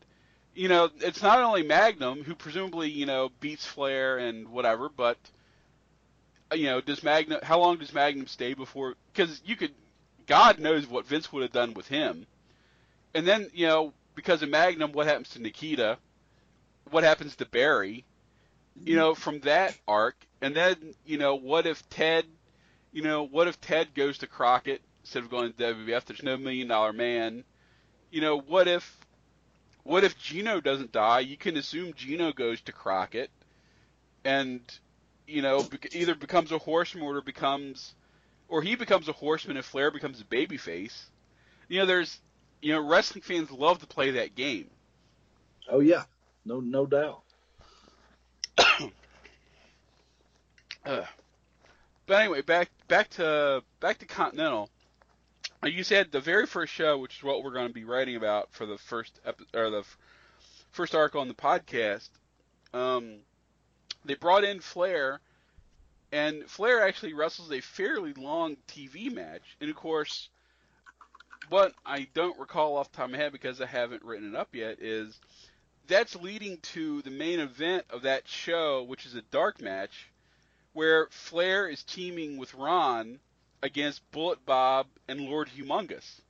[0.53, 5.17] You know, it's not only Magnum who presumably you know beats Flair and whatever, but
[6.53, 7.39] you know, does Magnum?
[7.43, 8.95] How long does Magnum stay before?
[9.13, 9.71] Because you could
[10.27, 12.25] God knows what Vince would have done with him.
[13.13, 15.97] And then, you know, because of Magnum, what happens to Nikita?
[16.89, 18.05] What happens to Barry?
[18.83, 20.15] You know, from that arc.
[20.41, 22.25] And then, you know, what if Ted,
[22.93, 26.05] you know, what if Ted goes to Crockett instead of going to WWF?
[26.05, 27.43] There's no million dollar man.
[28.11, 28.97] You know, what if,
[29.83, 31.21] what if Gino doesn't die?
[31.21, 33.29] You can assume Gino goes to Crockett,
[34.25, 34.61] and
[35.27, 37.93] you know, either becomes a horseman or becomes
[38.51, 41.05] or he becomes a horseman and Flair becomes a babyface.
[41.69, 42.19] You know, there's,
[42.61, 44.69] you know, wrestling fans love to play that game.
[45.69, 46.03] Oh yeah,
[46.43, 47.21] no, no doubt.
[50.85, 51.05] uh,
[52.05, 54.69] but anyway, back back to back to Continental.
[55.63, 58.51] You said the very first show, which is what we're going to be writing about
[58.51, 59.97] for the first epi- or the f-
[60.71, 62.09] first article on the podcast.
[62.73, 63.17] Um,
[64.05, 65.21] they brought in Flair
[66.11, 69.55] and Flair actually wrestles a fairly long TV match.
[69.61, 70.29] And of course,
[71.49, 74.37] what I don't recall off the top of my head because I haven't written it
[74.37, 75.19] up yet is
[75.87, 80.09] that's leading to the main event of that show, which is a dark match,
[80.73, 83.19] where Flair is teaming with Ron
[83.63, 86.21] against Bullet Bob and Lord Humongous.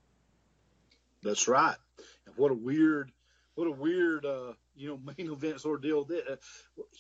[1.23, 1.77] That's right.
[2.25, 3.11] And what a weird,
[3.55, 6.07] what a weird, uh, you know, main event sort of deal.
[6.09, 6.35] Uh,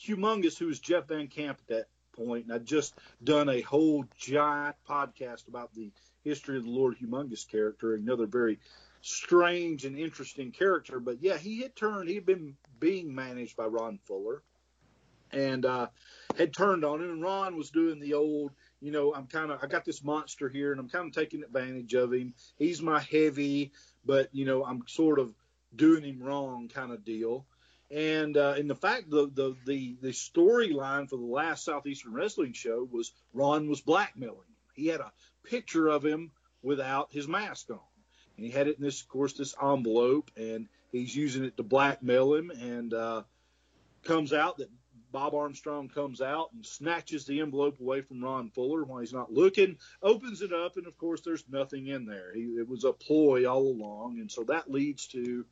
[0.05, 4.05] Humongous, who was Jeff Van Kamp at that point, and I'd just done a whole
[4.17, 5.91] giant podcast about the
[6.23, 8.59] history of the Lord Humongous character, another very
[9.01, 10.99] strange and interesting character.
[10.99, 14.43] But yeah, he had turned, he had been being managed by Ron Fuller
[15.31, 15.87] and uh,
[16.37, 17.11] had turned on him.
[17.11, 20.49] And Ron was doing the old, you know, I'm kind of, I got this monster
[20.49, 22.33] here and I'm kind of taking advantage of him.
[22.57, 23.71] He's my heavy,
[24.05, 25.33] but, you know, I'm sort of
[25.75, 27.45] doing him wrong kind of deal.
[27.91, 32.53] And uh, in the fact, the the the, the storyline for the last Southeastern Wrestling
[32.53, 34.55] show was Ron was blackmailing him.
[34.75, 35.11] He had a
[35.43, 36.31] picture of him
[36.63, 37.79] without his mask on,
[38.37, 41.63] and he had it in this, of course, this envelope, and he's using it to
[41.63, 42.49] blackmail him.
[42.49, 43.23] And uh,
[44.03, 44.69] comes out that
[45.11, 49.31] Bob Armstrong comes out and snatches the envelope away from Ron Fuller while he's not
[49.31, 52.33] looking, opens it up, and of course, there's nothing in there.
[52.33, 55.45] He, it was a ploy all along, and so that leads to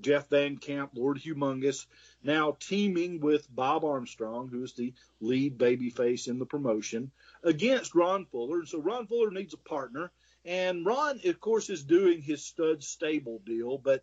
[0.00, 1.86] Jeff Van Kamp, Lord Humongous,
[2.22, 8.60] now teaming with Bob Armstrong, who's the lead babyface in the promotion, against Ron Fuller.
[8.60, 10.10] And so Ron Fuller needs a partner.
[10.44, 14.02] And Ron, of course, is doing his stud stable deal, but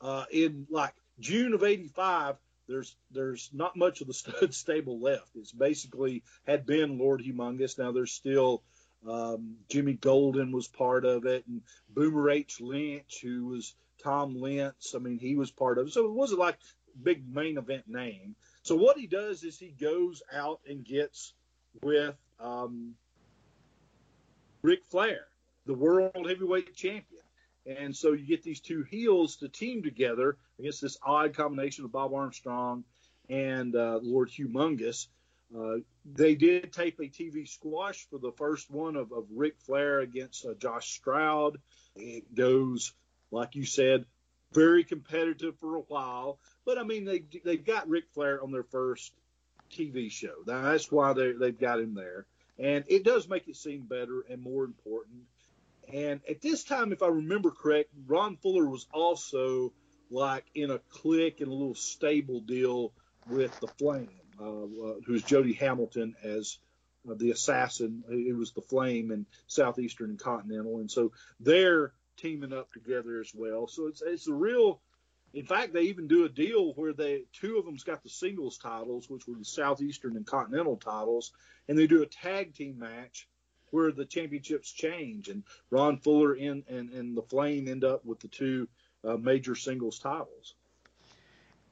[0.00, 2.36] uh, in like June of '85,
[2.68, 5.30] there's there's not much of the stud stable left.
[5.36, 7.78] It's basically had been Lord Humongous.
[7.78, 8.62] Now there's still
[9.08, 12.60] Um, Jimmy Golden was part of it, and Boomer H.
[12.60, 14.94] Lynch, who was Tom Lentz.
[14.94, 15.92] I mean, he was part of it.
[15.92, 16.58] So it wasn't like
[17.02, 18.36] big main event name.
[18.62, 21.34] So what he does is he goes out and gets
[21.82, 22.94] with um,
[24.90, 25.26] Flair,
[25.66, 27.11] the world heavyweight champion.
[27.66, 31.92] And so you get these two heels to team together against this odd combination of
[31.92, 32.84] Bob Armstrong
[33.28, 35.06] and uh, Lord Humongous.
[35.56, 40.00] Uh, they did tape a TV squash for the first one of, of Ric Flair
[40.00, 41.58] against uh, Josh Stroud.
[41.94, 42.92] It goes,
[43.30, 44.06] like you said,
[44.52, 46.38] very competitive for a while.
[46.64, 49.12] But I mean, they they got Ric Flair on their first
[49.70, 50.34] TV show.
[50.46, 52.26] That's why they they've got him there,
[52.58, 55.22] and it does make it seem better and more important.
[55.92, 59.72] And at this time, if I remember correct, Ron Fuller was also
[60.10, 62.92] like in a clique and a little stable deal
[63.28, 64.08] with the Flame,
[64.40, 66.58] uh, uh, who's Jody Hamilton as
[67.08, 68.04] uh, the assassin.
[68.08, 73.32] It was the Flame and Southeastern and Continental, and so they're teaming up together as
[73.34, 73.66] well.
[73.68, 74.80] So it's it's a real.
[75.34, 78.58] In fact, they even do a deal where they two of them's got the singles
[78.58, 81.32] titles, which were the Southeastern and Continental titles,
[81.68, 83.26] and they do a tag team match
[83.72, 88.20] where the championships change, and Ron Fuller and and, and the Flame end up with
[88.20, 88.68] the two
[89.04, 90.54] uh, major singles titles.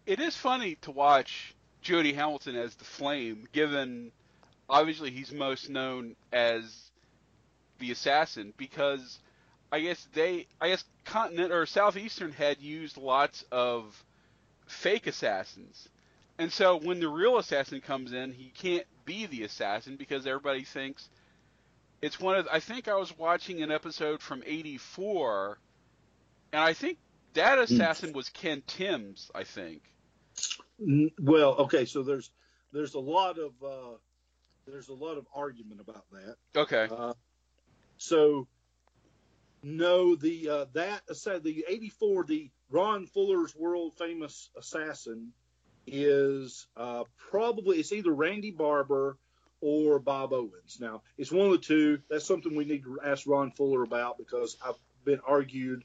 [0.07, 4.11] It is funny to watch Jody Hamilton as the Flame, given
[4.69, 6.91] obviously he's most known as
[7.79, 9.19] the assassin because
[9.73, 14.03] I guess they I guess continent or southeastern had used lots of
[14.67, 15.89] fake assassins.
[16.39, 20.65] And so when the real assassin comes in, he can't be the assassin because everybody
[20.65, 21.09] thinks
[22.03, 25.59] it's one of I think I was watching an episode from 84
[26.53, 26.99] and I think
[27.35, 27.65] that hmm.
[27.65, 29.83] assassin was Ken Timbs, I think.
[31.19, 32.31] Well, okay, so there's
[32.73, 33.97] there's a lot of uh,
[34.67, 36.37] there's a lot of argument about that.
[36.57, 36.89] Okay.
[36.91, 37.13] Uh,
[37.99, 38.47] so
[39.63, 45.33] no, the uh, that said the '84 the Ron Fuller's world famous assassin
[45.87, 49.19] is uh, probably it's either Randy Barber
[49.61, 50.79] or Bob Owens.
[50.81, 52.01] Now it's one of the two.
[52.09, 55.85] That's something we need to ask Ron Fuller about because I've been argued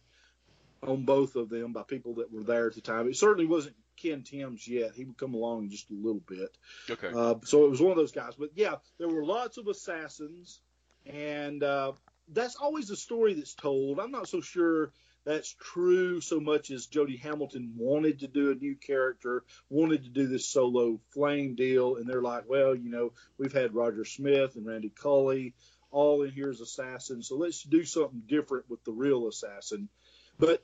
[0.84, 3.08] on both of them by people that were there at the time.
[3.08, 4.92] It certainly wasn't Ken Timbs yet.
[4.96, 6.58] He would come along just a little bit.
[6.90, 7.12] Okay.
[7.16, 8.34] Uh, so it was one of those guys.
[8.38, 10.62] But yeah, there were lots of assassins,
[11.06, 11.94] and uh,
[12.30, 14.00] that's always the story that's told.
[14.00, 14.92] I'm not so sure
[15.26, 20.10] that's true so much as Jody Hamilton wanted to do a new character, wanted to
[20.10, 24.56] do this solo flame deal, and they're like, well, you know, we've had Roger Smith
[24.56, 25.54] and Randy Colley
[25.92, 29.90] all in here as assassins, so let's do something different with the real assassin.
[30.38, 30.62] But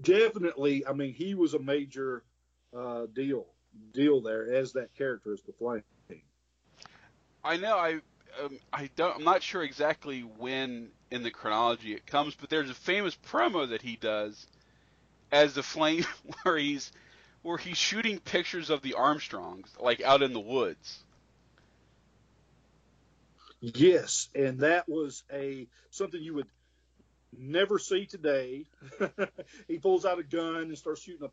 [0.00, 2.22] definitely, I mean, he was a major
[2.76, 3.46] uh, deal
[3.92, 5.82] deal there as that character as the flame.
[7.44, 8.00] I know I
[8.42, 12.70] um, I don't I'm not sure exactly when in the chronology it comes, but there's
[12.70, 14.46] a famous promo that he does
[15.30, 16.04] as the flame
[16.42, 16.92] where he's
[17.42, 20.98] where he's shooting pictures of the Armstrongs like out in the woods.
[23.60, 26.48] Yes, and that was a something you would
[27.36, 28.66] never see today.
[29.68, 31.28] he pulls out a gun and starts shooting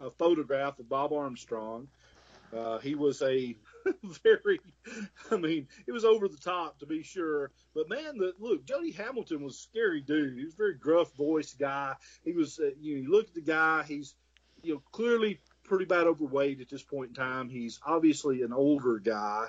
[0.00, 1.88] a, a photograph of Bob Armstrong.
[2.56, 3.56] Uh, he was a
[4.22, 4.60] very,
[5.30, 7.50] I mean, it was over the top to be sure.
[7.74, 10.38] But man, the look, Jody Hamilton was a scary dude.
[10.38, 11.94] He was a very gruff voiced guy.
[12.24, 14.14] He was, uh, you know, you look at the guy, he's,
[14.62, 17.48] you know, clearly pretty bad overweight at this point in time.
[17.48, 19.46] He's obviously an older guy,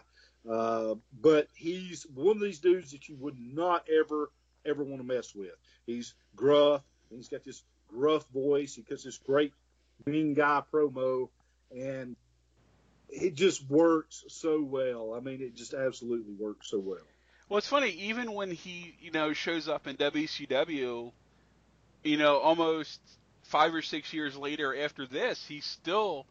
[0.50, 4.32] uh, but he's one of these dudes that you would not ever,
[4.66, 5.56] ever want to mess with.
[5.86, 6.84] He's gruff.
[7.10, 8.76] He's got this gruff voice.
[8.76, 9.54] He gets this great
[10.06, 11.30] mean guy promo,
[11.72, 12.16] and
[13.12, 15.14] it just works so well.
[15.16, 16.98] I mean, it just absolutely works so well.
[17.50, 17.90] Well, it's funny.
[17.90, 21.12] Even when he, you know, shows up in WCW,
[22.04, 23.00] you know, almost
[23.44, 26.26] five or six years later after this, he's still.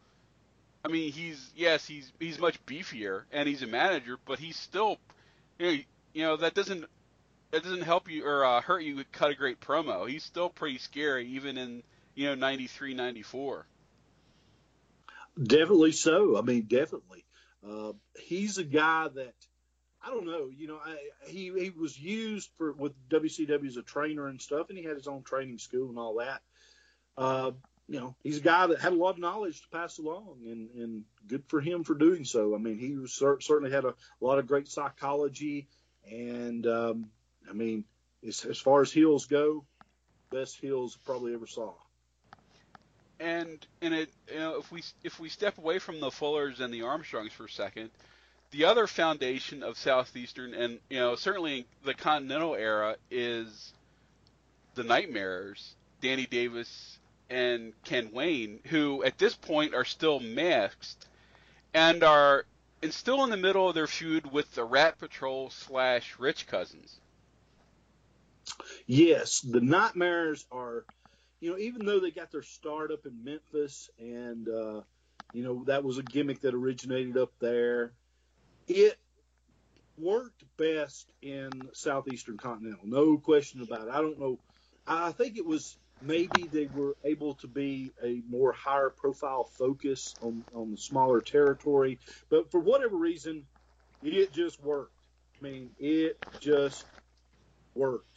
[0.83, 4.97] I mean, he's yes, he's he's much beefier and he's a manager, but he's still,
[5.59, 6.85] you know, that doesn't
[7.51, 10.09] that doesn't help you or uh, hurt you cut a great promo.
[10.09, 11.83] He's still pretty scary, even in
[12.15, 13.65] you know 93, 94.
[15.41, 16.37] Definitely so.
[16.37, 17.25] I mean, definitely.
[17.67, 19.33] Uh, he's a guy that
[20.03, 20.49] I don't know.
[20.55, 24.69] You know, I, he he was used for with WCW as a trainer and stuff,
[24.69, 26.41] and he had his own training school and all that.
[27.17, 27.51] Uh,
[27.87, 30.69] you know, he's a guy that had a lot of knowledge to pass along, and
[30.71, 32.55] and good for him for doing so.
[32.55, 35.67] I mean, he was, certainly had a, a lot of great psychology,
[36.09, 37.09] and um,
[37.49, 37.85] I mean,
[38.27, 39.65] as, as far as heels go,
[40.31, 41.73] best heels probably ever saw
[43.21, 46.73] and and it you know if we if we step away from the Fullers and
[46.73, 47.91] the Armstrongs for a second,
[48.51, 53.73] the other foundation of Southeastern, and you know certainly the Continental era, is
[54.75, 56.97] the Nightmares, Danny Davis
[57.29, 61.05] and Ken Wayne, who at this point are still masked
[61.73, 62.45] and are
[62.83, 66.99] and still in the middle of their feud with the Rat Patrol slash Rich Cousins.
[68.87, 70.83] Yes, the Nightmares are,
[71.41, 74.81] you know, even though they got their start up in Memphis and, uh,
[75.33, 77.93] you know, that was a gimmick that originated up there,
[78.67, 78.97] it
[79.97, 82.85] worked best in Southeastern Continental.
[82.85, 83.91] No question about it.
[83.91, 84.39] I don't know.
[84.87, 90.15] I think it was maybe they were able to be a more higher profile focus
[90.21, 91.99] on, on the smaller territory.
[92.29, 93.47] But for whatever reason,
[94.01, 94.93] it just worked.
[95.39, 96.87] I mean, it just
[97.75, 98.10] worked.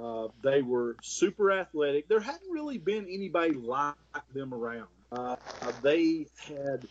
[0.00, 2.08] Uh, they were super athletic.
[2.08, 3.94] There hadn't really been anybody like
[4.32, 4.88] them around.
[5.12, 5.36] Uh,
[5.82, 6.86] they had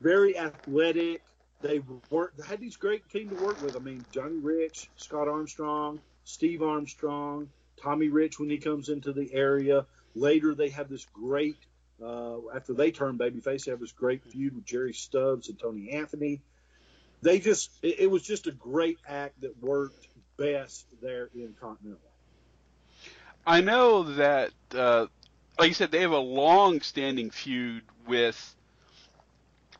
[0.00, 1.22] very athletic.
[1.62, 1.80] They
[2.10, 2.38] worked.
[2.38, 3.76] They had these great team to work with.
[3.76, 7.48] I mean, Johnny Rich, Scott Armstrong, Steve Armstrong,
[7.82, 9.86] Tommy Rich when he comes into the area.
[10.14, 11.56] Later, they have this great.
[12.02, 15.92] Uh, after they turn babyface, they have this great feud with Jerry Stubbs and Tony
[15.92, 16.42] Anthony.
[17.22, 17.70] They just.
[17.82, 20.06] It, it was just a great act that worked
[20.36, 22.00] best there in Continental.
[23.46, 25.06] I know that, uh,
[25.58, 28.54] like you said, they have a long-standing feud with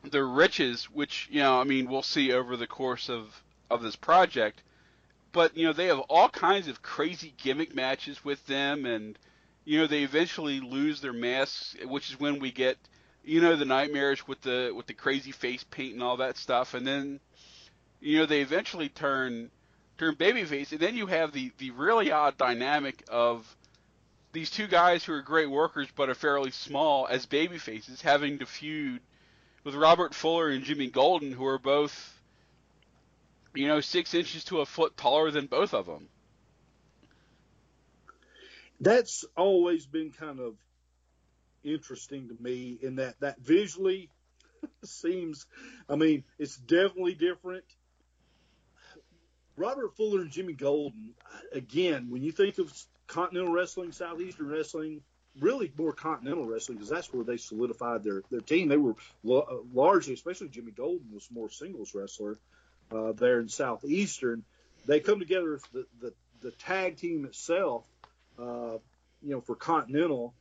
[0.03, 3.95] the Riches, which you know, I mean, we'll see over the course of of this
[3.95, 4.63] project.
[5.33, 9.19] But you know, they have all kinds of crazy gimmick matches with them, and
[9.65, 12.77] you know, they eventually lose their masks, which is when we get,
[13.25, 16.73] you know, the nightmares with the with the crazy face paint and all that stuff,
[16.73, 17.19] and then,
[17.99, 19.51] you know, they eventually turn
[19.97, 23.55] turn babyface, and then you have the the really odd dynamic of
[24.33, 28.45] these two guys who are great workers but are fairly small as babyfaces having to
[28.45, 29.01] feud
[29.63, 32.21] with Robert Fuller and Jimmy Golden, who are both,
[33.53, 36.07] you know, six inches to a foot taller than both of them.
[38.79, 40.55] That's always been kind of
[41.63, 44.09] interesting to me in that that visually
[44.83, 45.47] seems,
[45.89, 47.65] I mean, it's definitely different.
[49.57, 51.13] Robert Fuller and Jimmy Golden,
[51.51, 52.71] again, when you think of
[53.07, 55.01] Continental Wrestling, Southeastern Wrestling,
[55.39, 58.69] really more Continental Wrestling because that's where they solidified their, their team.
[58.69, 62.37] They were lo- largely, especially Jimmy Golden was more singles wrestler
[62.91, 64.43] uh, there in Southeastern.
[64.85, 67.83] They come together the, the, the tag team itself,
[68.39, 68.77] uh,
[69.21, 70.33] you know, for Continental.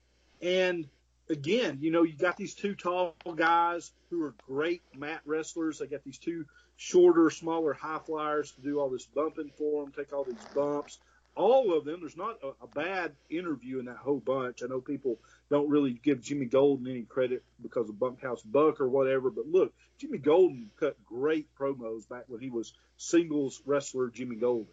[0.43, 0.87] And
[1.31, 5.79] again, you know, you got these two tall guys who are great mat wrestlers.
[5.79, 6.47] They got these two
[6.77, 10.99] shorter, smaller high flyers to do all this bumping for them, take all these bumps
[11.37, 12.01] all of them.
[12.01, 14.63] There's not a, a, bad interview in that whole bunch.
[14.63, 15.19] I know people
[15.51, 19.73] don't really give Jimmy Golden any credit because of Bunkhouse Buck or whatever, but look,
[19.99, 24.67] Jimmy Golden cut great promos back when he was singles wrestler Jimmy Golden.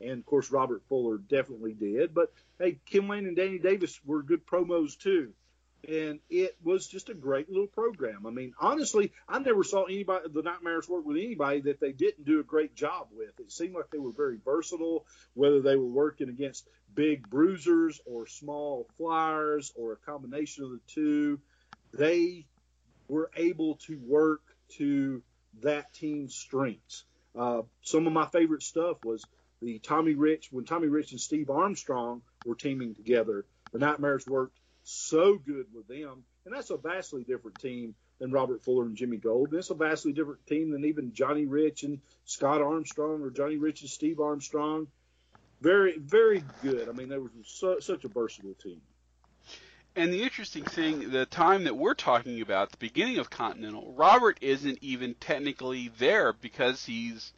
[0.00, 2.14] And of course, Robert Fuller definitely did.
[2.14, 5.32] But hey, Ken Wayne and Danny Davis were good promos too
[5.88, 8.26] and it was just a great little program.
[8.26, 12.24] I mean, honestly, I never saw anybody the Nightmares work with anybody that they didn't
[12.24, 13.38] do a great job with.
[13.38, 18.26] It seemed like they were very versatile, whether they were working against big bruisers or
[18.26, 21.40] small flyers or a combination of the two.
[21.92, 22.46] They
[23.08, 24.42] were able to work
[24.76, 25.22] to
[25.62, 27.04] that team's strengths.
[27.36, 29.24] Uh, some of my favorite stuff was
[29.60, 33.44] the Tommy Rich when Tommy Rich and Steve Armstrong were teaming together.
[33.72, 36.24] The Nightmares worked so good with them.
[36.44, 39.50] And that's a vastly different team than Robert Fuller and Jimmy Gold.
[39.50, 43.56] And it's a vastly different team than even Johnny Rich and Scott Armstrong or Johnny
[43.56, 44.86] Rich and Steve Armstrong.
[45.60, 46.88] Very, very good.
[46.88, 48.80] I mean, they were so, such a versatile team.
[49.96, 54.38] And the interesting thing, the time that we're talking about, the beginning of Continental, Robert
[54.40, 57.32] isn't even technically there because he's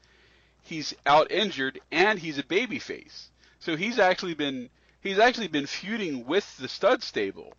[0.63, 3.29] he's out injured and he's a babyface.
[3.59, 4.69] So he's actually been
[5.03, 7.53] he's actually been feuding with the stud stable.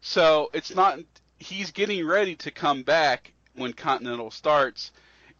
[0.00, 1.00] So it's not
[1.38, 4.92] he's getting ready to come back when Continental starts,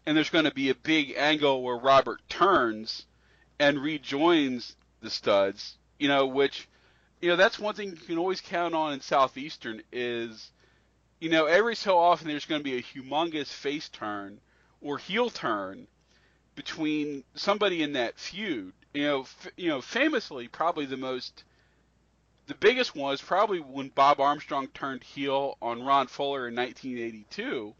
[0.04, 3.06] and there's going to be a big angle where Robert turns
[3.58, 5.78] and rejoins the studs.
[5.98, 6.68] You know, which
[7.20, 10.50] you know that's one thing you can always count on in Southeastern is
[11.20, 14.40] you know every so often there's going to be a humongous face turn
[14.80, 15.86] or heel turn
[16.54, 21.44] between somebody in that feud you know, f- you know, famously, probably the most,
[22.46, 27.74] the biggest one was probably when Bob Armstrong turned heel on Ron Fuller in 1982.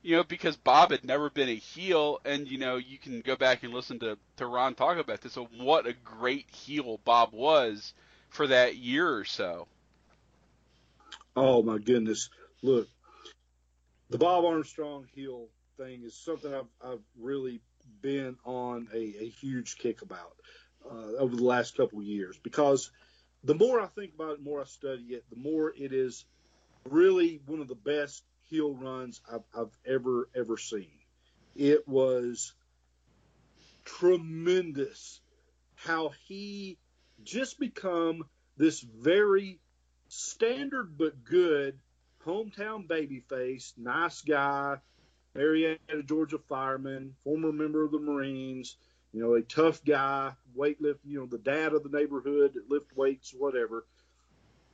[0.00, 3.36] You know, because Bob had never been a heel, and you know, you can go
[3.36, 5.32] back and listen to to Ron talk about this.
[5.32, 7.92] So what a great heel Bob was
[8.30, 9.66] for that year or so.
[11.36, 12.30] Oh my goodness!
[12.62, 12.88] Look,
[14.08, 17.60] the Bob Armstrong heel thing is something I've, I've really
[18.00, 20.36] been on a, a huge kick about
[20.90, 22.90] uh, over the last couple years because
[23.44, 26.24] the more I think about it, the more I study it, the more it is
[26.84, 30.98] really one of the best heel runs I've, I've ever ever seen.
[31.54, 32.54] It was
[33.84, 35.20] tremendous
[35.74, 36.78] how he
[37.22, 38.24] just become
[38.56, 39.60] this very
[40.08, 41.78] standard but good
[42.24, 44.76] hometown babyface, nice guy,
[45.34, 48.76] Marietta, Georgia fireman, former member of the Marines,
[49.12, 52.96] you know, a tough guy, weightlift, you know, the dad of the neighborhood that lift
[52.96, 53.86] weights, whatever.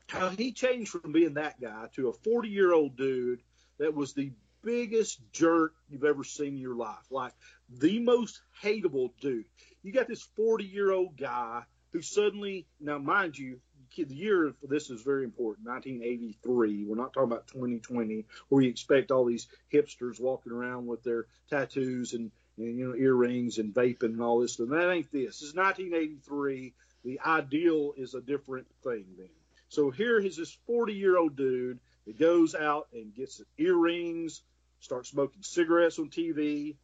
[0.08, 3.40] How he changed from being that guy to a 40 year old dude
[3.78, 4.32] that was the
[4.62, 7.10] biggest jerk you've ever seen in your life.
[7.10, 7.32] Like
[7.68, 9.44] the most hateable dude.
[9.82, 13.60] You got this 40 year old guy who suddenly, now mind you,
[13.96, 18.70] the year for this is very important 1983 we're not talking about 2020 where you
[18.70, 23.72] expect all these hipsters walking around with their tattoos and, and you know earrings and
[23.72, 25.40] vaping and all this and that ain't this.
[25.40, 26.72] This is 1983.
[27.04, 29.28] The ideal is a different thing then.
[29.68, 34.42] So here is this 40 year old dude that goes out and gets earrings,
[34.80, 36.76] starts smoking cigarettes on TV,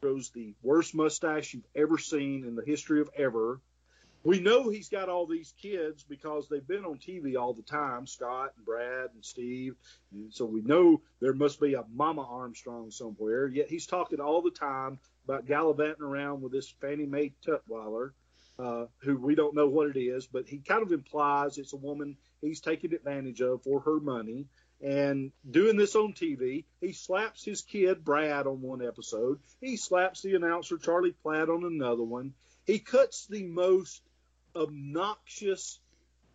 [0.00, 3.60] grows the worst mustache you've ever seen in the history of ever.
[4.24, 8.06] We know he's got all these kids because they've been on TV all the time,
[8.06, 9.76] Scott and Brad and Steve.
[10.12, 13.46] And so we know there must be a Mama Armstrong somewhere.
[13.46, 18.10] Yet he's talking all the time about gallivanting around with this Fannie Mae Tutwiler,
[18.58, 21.76] uh, who we don't know what it is, but he kind of implies it's a
[21.76, 24.46] woman he's taking advantage of for her money
[24.80, 26.64] and doing this on TV.
[26.80, 29.38] He slaps his kid Brad on one episode.
[29.60, 32.34] He slaps the announcer Charlie Platt on another one.
[32.64, 34.02] He cuts the most
[34.58, 35.80] obnoxious.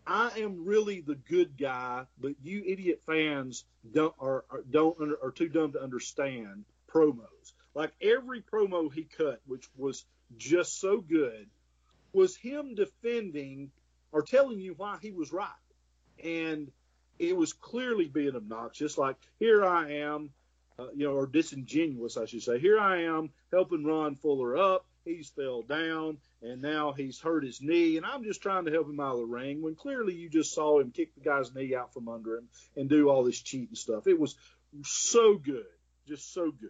[0.05, 5.31] I am really the good guy, but you idiot fans don't are, are don't are
[5.31, 7.53] too dumb to understand promos.
[7.73, 10.05] Like every promo he cut, which was
[10.37, 11.47] just so good,
[12.11, 13.71] was him defending
[14.11, 15.47] or telling you why he was right.
[16.23, 16.71] And
[17.17, 18.97] it was clearly being obnoxious.
[18.97, 20.29] Like here I am,
[20.77, 22.59] uh, you know, or disingenuous, I should say.
[22.59, 24.85] Here I am helping Ron Fuller up.
[25.05, 28.89] He's fell down and now he's hurt his knee, and I'm just trying to help
[28.89, 29.61] him out of the ring.
[29.61, 32.89] When clearly you just saw him kick the guy's knee out from under him and
[32.89, 34.07] do all this cheating stuff.
[34.07, 34.35] It was
[34.83, 35.65] so good,
[36.07, 36.69] just so good.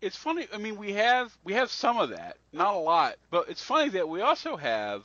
[0.00, 0.48] It's funny.
[0.52, 3.90] I mean, we have we have some of that, not a lot, but it's funny
[3.90, 5.04] that we also have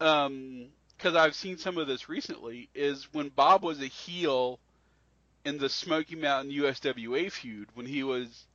[0.00, 0.66] um,
[0.96, 4.58] because I've seen some of this recently, is when Bob was a heel
[5.44, 8.46] in the Smoky Mountain USWA feud when he was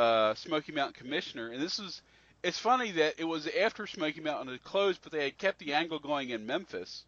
[0.00, 2.00] uh, Smoky Mountain commissioner, and this is
[2.42, 5.74] it's funny that it was after Smoky Mountain had closed, but they had kept the
[5.74, 7.04] angle going in Memphis.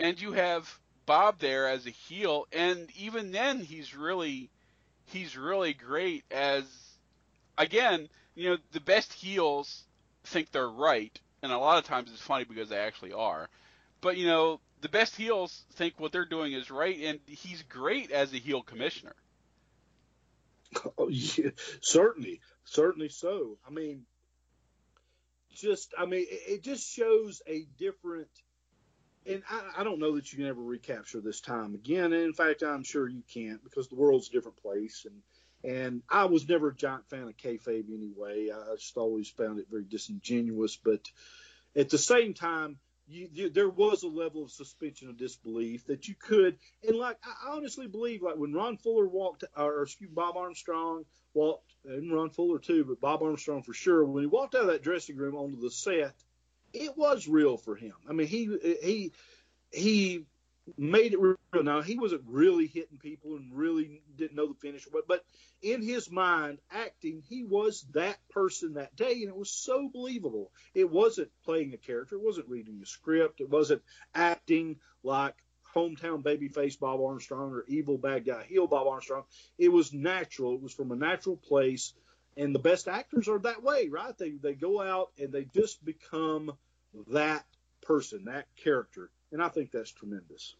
[0.00, 4.50] And you have Bob there as a heel, and even then he's really
[5.06, 6.64] he's really great as
[7.56, 9.82] again, you know, the best heels
[10.24, 13.48] think they're right and a lot of times it's funny because they actually are.
[14.00, 18.10] But you know, the best heels think what they're doing is right, and he's great
[18.10, 19.14] as a heel commissioner.
[20.98, 21.50] Oh, yeah,
[21.80, 23.58] certainly, certainly so.
[23.66, 24.04] I mean,
[25.54, 28.28] just I mean, it, it just shows a different.
[29.26, 32.12] And I, I, don't know that you can ever recapture this time again.
[32.12, 35.06] And in fact, I'm sure you can't because the world's a different place.
[35.06, 35.22] And
[35.64, 38.48] and I was never a giant fan of kayfabe anyway.
[38.52, 40.76] I just always found it very disingenuous.
[40.76, 41.00] But
[41.76, 42.78] at the same time,
[43.08, 47.16] you, you, there was a level of suspension of disbelief that you could, and like
[47.24, 51.04] I honestly believe, like when Ron Fuller walked, or excuse Bob Armstrong
[51.34, 54.66] walked, and Ron Fuller too, but Bob Armstrong for sure, when he walked out of
[54.68, 56.14] that dressing room onto the set,
[56.72, 57.94] it was real for him.
[58.08, 58.50] I mean, he
[58.82, 59.12] he
[59.72, 60.24] he
[60.76, 61.36] made it real.
[61.62, 65.24] Now he wasn't really hitting people and really didn't know the finish, but but
[65.62, 70.52] in his mind, acting, he was that person that day, and it was so believable.
[70.74, 73.82] It wasn't playing a character, it wasn't reading a script, it wasn't
[74.14, 75.34] acting like
[75.74, 79.24] hometown babyface Bob Armstrong or evil bad guy heel Bob Armstrong.
[79.58, 80.54] It was natural.
[80.54, 81.94] It was from a natural place,
[82.36, 84.16] and the best actors are that way, right?
[84.16, 86.52] They they go out and they just become
[87.08, 87.44] that
[87.82, 90.54] person, that character and I think that's tremendous.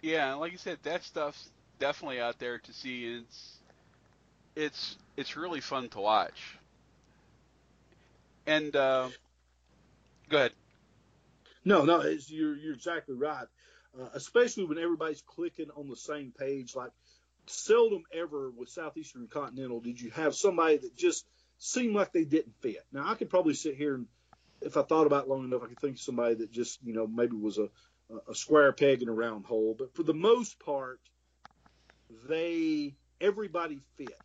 [0.00, 3.04] Yeah, like you said, that stuff's definitely out there to see.
[3.04, 3.56] It's
[4.56, 6.58] it's it's really fun to watch.
[8.46, 9.08] And uh,
[10.28, 10.52] go ahead.
[11.64, 13.46] No, no, you're you're exactly right.
[13.98, 16.74] Uh, especially when everybody's clicking on the same page.
[16.74, 16.90] Like
[17.46, 21.26] seldom ever with Southeastern Continental did you have somebody that just
[21.58, 22.84] seemed like they didn't fit.
[22.92, 24.06] Now I could probably sit here and
[24.64, 27.06] if I thought about long enough, I could think of somebody that just, you know,
[27.06, 27.68] maybe was a,
[28.28, 29.74] a square peg in a round hole.
[29.78, 31.00] But for the most part,
[32.28, 34.18] they everybody fit.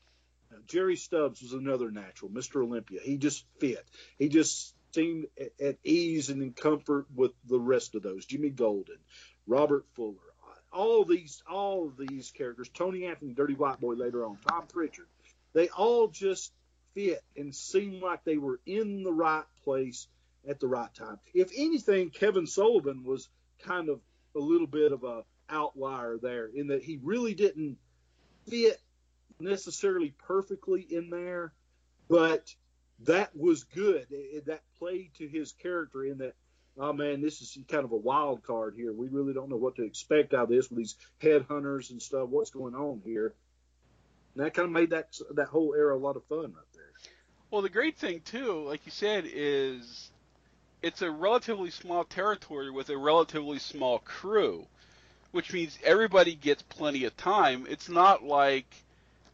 [0.52, 2.64] Now, Jerry Stubbs was another natural, Mr.
[2.64, 3.00] Olympia.
[3.04, 3.86] He just fit.
[4.18, 5.28] He just seemed
[5.62, 8.26] at, ease and in comfort with the rest of those.
[8.26, 8.98] Jimmy Golden,
[9.46, 10.16] Robert Fuller,
[10.72, 15.08] all these all of these characters, Tony Anthony, Dirty White Boy later on, Tom Pritchard,
[15.54, 16.52] they all just
[16.94, 20.08] fit and seemed like they were in the right place
[20.48, 21.20] at the right time.
[21.34, 23.30] If anything, Kevin Sullivan was
[23.64, 24.00] kind of
[24.36, 27.78] a little bit of a outlier there in that he really didn't
[28.50, 28.80] fit
[29.40, 31.54] necessarily perfectly in there,
[32.10, 32.54] but
[33.06, 34.08] that was good.
[34.46, 36.34] That played to his character in that.
[36.80, 38.94] Oh man, this is kind of a wild card here.
[38.94, 42.30] We really don't know what to expect out of this with these headhunters and stuff.
[42.30, 43.34] What's going on here?
[44.36, 46.92] And that kind of made that that whole era a lot of fun right there.
[47.50, 50.12] Well, the great thing too, like you said, is
[50.82, 54.66] it's a relatively small territory with a relatively small crew,
[55.32, 57.66] which means everybody gets plenty of time.
[57.70, 58.74] It's not like,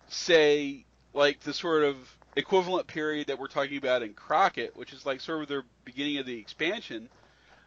[0.10, 1.96] say, like the sort of
[2.36, 6.18] equivalent period that we're talking about in Crockett, which is like sort of the beginning
[6.18, 7.10] of the expansion.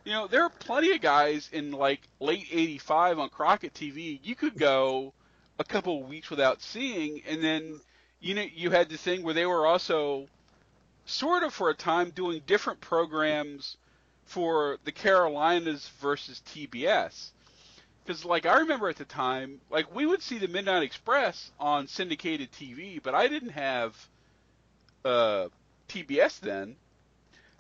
[0.04, 4.20] You know, there are plenty of guys in like late '85 on Crockett TV.
[4.22, 5.12] You could go
[5.58, 7.80] a couple of weeks without seeing, and then
[8.20, 10.28] you know you had the thing where they were also
[11.06, 13.76] sort of for a time doing different programs
[14.24, 17.30] for the Carolinas versus TBS.
[18.04, 21.88] Because, like, I remember at the time, like, we would see the Midnight Express on
[21.88, 24.08] syndicated TV, but I didn't have
[25.04, 25.48] uh,
[25.88, 26.76] TBS then.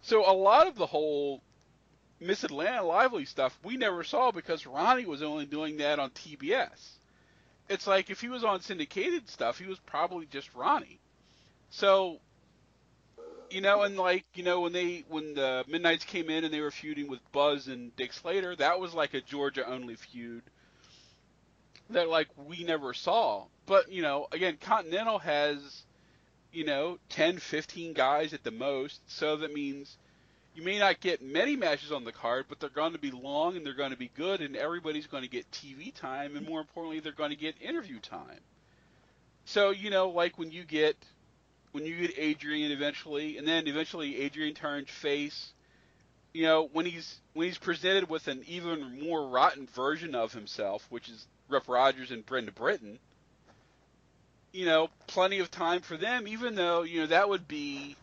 [0.02, 1.42] So a lot of the whole
[2.20, 6.90] Miss Atlanta Lively stuff we never saw because Ronnie was only doing that on TBS.
[7.68, 11.00] It's like if he was on syndicated stuff, he was probably just Ronnie.
[11.70, 12.20] So
[13.50, 16.60] you know, and like you know when they when the Midnights came in and they
[16.60, 20.42] were feuding with Buzz and Dick Slater, that was like a Georgia only feud
[21.90, 23.44] that like we never saw.
[23.66, 25.84] But you know, again, Continental has
[26.52, 29.96] you know 10, 15 guys at the most, so that means
[30.54, 33.56] you may not get many matches on the card, but they're going to be long
[33.56, 36.60] and they're going to be good, and everybody's going to get TV time, and more
[36.60, 38.40] importantly, they're going to get interview time.
[39.44, 40.96] So you know, like when you get
[41.76, 45.52] when you get Adrian eventually, and then eventually Adrian turns face.
[46.32, 50.86] You know, when he's when he's presented with an even more rotten version of himself,
[50.88, 52.98] which is Rough Rogers and Brenda Britton,
[54.52, 57.94] you know, plenty of time for them, even though, you know, that would be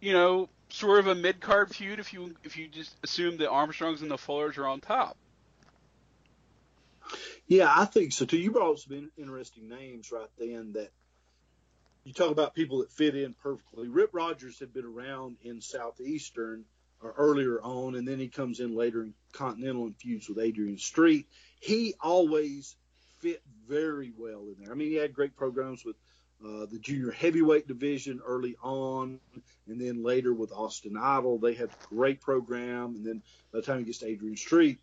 [0.00, 3.50] you know, sort of a mid card feud if you if you just assume the
[3.50, 5.16] Armstrongs and the Fullers are on top.
[7.48, 8.38] Yeah, I think so too.
[8.38, 10.90] You brought some interesting names right then that
[12.06, 13.88] you talk about people that fit in perfectly.
[13.88, 16.64] Rip Rogers had been around in Southeastern
[17.02, 20.78] or earlier on, and then he comes in later in Continental and feuds with Adrian
[20.78, 21.26] Street.
[21.58, 22.76] He always
[23.18, 24.70] fit very well in there.
[24.70, 25.96] I mean, he had great programs with
[26.44, 29.18] uh, the junior heavyweight division early on,
[29.66, 31.38] and then later with Austin Idol.
[31.38, 33.20] They had a great program, and then
[33.52, 34.78] by the time he gets to Adrian Street.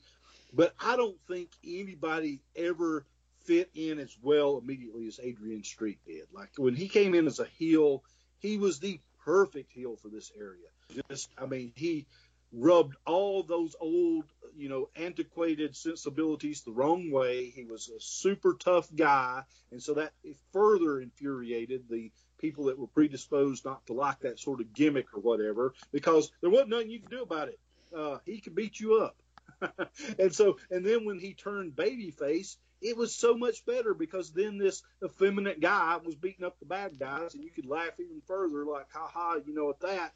[0.52, 3.06] But I don't think anybody ever
[3.46, 6.24] fit in as well immediately as Adrian Street did.
[6.34, 8.04] Like when he came in as a heel,
[8.40, 10.68] he was the perfect heel for this area.
[11.10, 12.06] Just, I mean, he
[12.52, 14.26] rubbed all those old,
[14.56, 17.50] you know, antiquated sensibilities the wrong way.
[17.50, 20.12] He was a super tough guy, and so that
[20.52, 25.22] further infuriated the people that were predisposed not to like that sort of gimmick or
[25.22, 27.60] whatever, because there wasn't nothing you could do about it.
[27.96, 29.16] Uh, he could beat you up.
[30.20, 34.58] and so, and then when he turned babyface, it was so much better because then
[34.58, 38.66] this effeminate guy was beating up the bad guys, and you could laugh even further,
[38.66, 40.12] like, ha ha, you know, at that.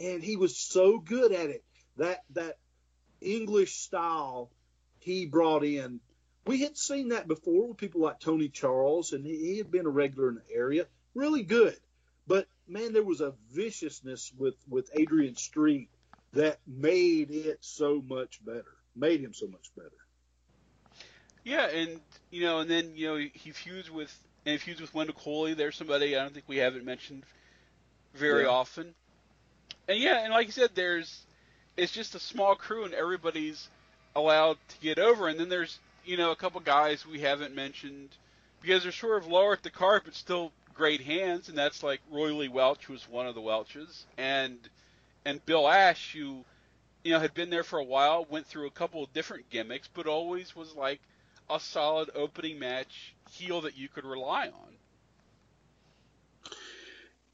[0.00, 1.64] And he was so good at it.
[1.96, 2.58] That that
[3.20, 4.50] English style
[4.98, 6.00] he brought in.
[6.46, 9.86] We had seen that before with people like Tony Charles, and he, he had been
[9.86, 10.86] a regular in the area.
[11.14, 11.76] Really good.
[12.26, 15.90] But man, there was a viciousness with, with Adrian Street
[16.32, 18.76] that made it so much better.
[18.96, 20.03] Made him so much better.
[21.44, 24.16] Yeah, and you know, and then you know he feuds with
[24.46, 25.54] and he feuds with Wendell Cooley.
[25.54, 27.24] There's somebody I don't think we haven't mentioned
[28.14, 28.48] very yeah.
[28.48, 28.94] often.
[29.86, 31.22] And yeah, and like you said, there's
[31.76, 33.68] it's just a small crew and everybody's
[34.16, 35.28] allowed to get over.
[35.28, 38.10] And then there's you know a couple guys we haven't mentioned
[38.60, 42.00] because they're sort of lower at the card, but still great hands, and that's like
[42.10, 44.58] Roy Lee Welch who was one of the Welches, and
[45.24, 46.44] and Bill Ash, who
[47.02, 49.88] you know had been there for a while, went through a couple of different gimmicks,
[49.92, 51.00] but always was like
[51.50, 54.74] a solid opening match heel that you could rely on.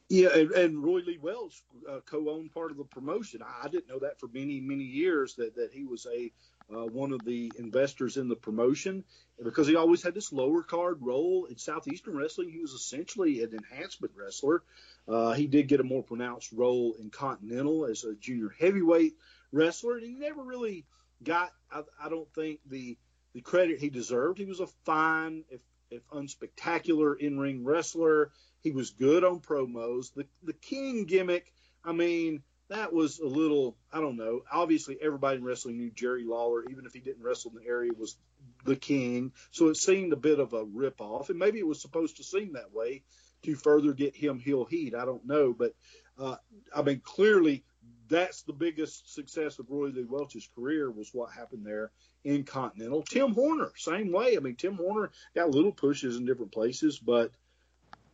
[0.08, 3.42] Yeah, and, and Roy Lee Welch uh, co-owned part of the promotion.
[3.42, 6.32] I, I, didn't know that for many, many years that, that he was a
[6.72, 9.04] uh, one of the investors in the promotion,
[9.42, 12.48] because he always had this lower card role in Southeastern Wrestling.
[12.48, 14.62] He was essentially an enhancement wrestler.
[15.08, 19.14] Uh, he did get a more pronounced role in Continental as a junior heavyweight
[19.52, 20.84] wrestler, and he never really
[21.22, 22.96] got, I, I don't think, the
[23.34, 24.38] the credit he deserved.
[24.38, 25.60] He was a fine, if
[25.90, 28.30] if unspectacular in ring wrestler.
[28.62, 30.12] He was good on promos.
[30.14, 31.52] The the King gimmick,
[31.84, 34.42] I mean, that was a little, I don't know.
[34.50, 37.90] Obviously, everybody in wrestling knew Jerry Lawler, even if he didn't wrestle in the area,
[37.96, 38.16] was
[38.64, 39.32] the king.
[39.50, 42.52] So it seemed a bit of a ripoff, and maybe it was supposed to seem
[42.52, 43.02] that way
[43.42, 44.94] to further get him heel heat.
[44.94, 45.74] I don't know, but
[46.18, 46.36] uh,
[46.74, 47.64] I mean, clearly
[48.10, 51.92] that's the biggest success of Roy Lee Welch's career was what happened there
[52.24, 53.02] in Continental.
[53.02, 54.36] Tim Horner, same way.
[54.36, 57.30] I mean, Tim Horner got little pushes in different places, but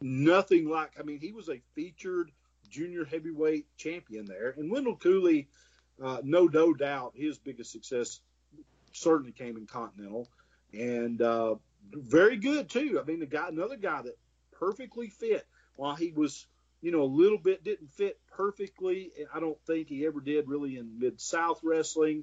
[0.00, 0.92] nothing like.
[1.00, 2.30] I mean, he was a featured
[2.68, 5.48] junior heavyweight champion there, and Wendell Cooley,
[6.02, 8.20] uh, no no doubt, his biggest success
[8.92, 10.28] certainly came in Continental,
[10.72, 11.56] and uh,
[11.92, 13.00] very good too.
[13.00, 14.18] I mean, the guy, another guy that
[14.52, 16.46] perfectly fit while he was
[16.86, 19.10] you know, a little bit didn't fit perfectly.
[19.34, 22.22] I don't think he ever did really in Mid South wrestling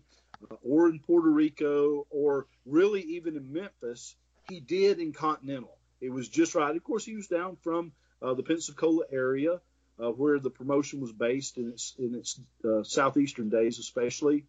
[0.50, 4.16] uh, or in Puerto Rico or really even in Memphis.
[4.48, 5.78] He did in Continental.
[6.00, 6.74] It was just right.
[6.74, 7.92] Of course, he was down from
[8.22, 9.60] uh, the Pensacola area
[10.02, 14.46] uh, where the promotion was based in its in its uh, southeastern days, especially.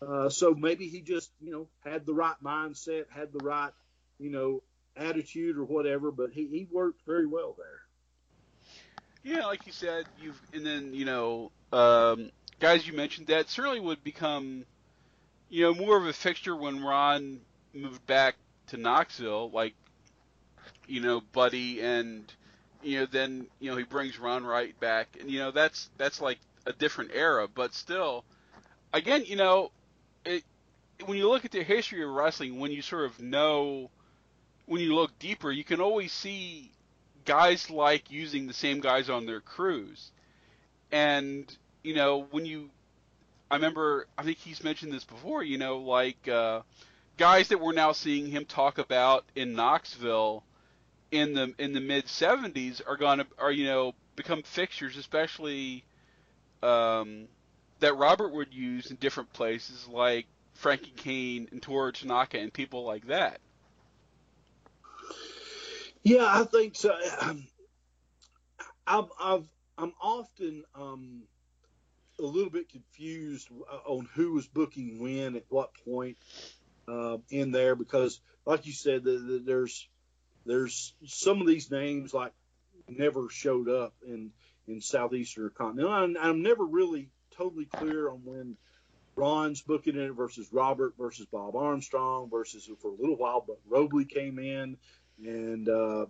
[0.00, 3.72] Uh, so maybe he just you know had the right mindset, had the right
[4.20, 4.62] you know
[4.96, 6.12] attitude or whatever.
[6.12, 7.85] But he, he worked very well there.
[9.26, 13.80] Yeah, like you said, you've and then you know, um, guys, you mentioned that certainly
[13.80, 14.64] would become,
[15.50, 17.40] you know, more of a fixture when Ron
[17.74, 18.36] moved back
[18.68, 19.74] to Knoxville, like,
[20.86, 22.32] you know, Buddy, and
[22.84, 26.20] you know, then you know he brings Ron right back, and you know that's that's
[26.20, 28.24] like a different era, but still,
[28.92, 29.72] again, you know,
[30.24, 30.44] it
[31.04, 33.90] when you look at the history of wrestling, when you sort of know,
[34.66, 36.70] when you look deeper, you can always see
[37.26, 40.10] guys like using the same guys on their crews.
[40.90, 42.70] And, you know, when you,
[43.50, 46.62] I remember, I think he's mentioned this before, you know, like, uh,
[47.18, 50.44] guys that we're now seeing him talk about in Knoxville
[51.10, 55.84] in the, in the mid 70s are going to, are, you know, become fixtures, especially,
[56.62, 57.28] um,
[57.80, 62.84] that Robert would use in different places like Frankie Cain and Toru Tanaka and people
[62.84, 63.40] like that.
[66.06, 66.96] Yeah, I think so.
[68.86, 69.46] I've, I've
[69.78, 71.24] I'm often um,
[72.20, 76.16] a little bit confused uh, on who was booking when at what point
[76.88, 79.88] uh, in there because, like you said, the, the, there's
[80.46, 82.32] there's some of these names like
[82.88, 84.32] never showed up in
[84.68, 85.92] in southeastern continental.
[85.92, 88.56] I'm, I'm never really totally clear on when
[89.16, 94.06] Ron's booking it versus Robert versus Bob Armstrong versus for a little while, but Robley
[94.06, 94.76] came in
[95.24, 96.06] and uh,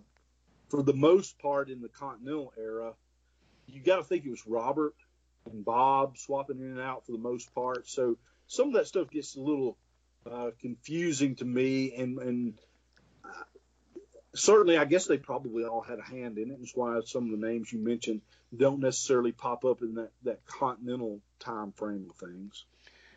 [0.69, 2.93] for the most part in the Continental era,
[3.67, 4.95] you got to think it was Robert
[5.51, 7.87] and Bob swapping in and out for the most part.
[7.87, 9.77] So some of that stuff gets a little
[10.29, 12.53] uh, confusing to me, and, and
[13.23, 13.43] uh,
[14.35, 16.59] certainly I guess they probably all had a hand in it.
[16.59, 18.21] That's why some of the names you mentioned
[18.55, 22.65] don't necessarily pop up in that, that continental time frame of things.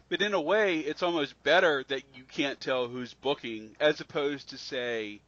[0.08, 4.50] But in a way, it's almost better that you can't tell who's booking as opposed
[4.50, 5.20] to say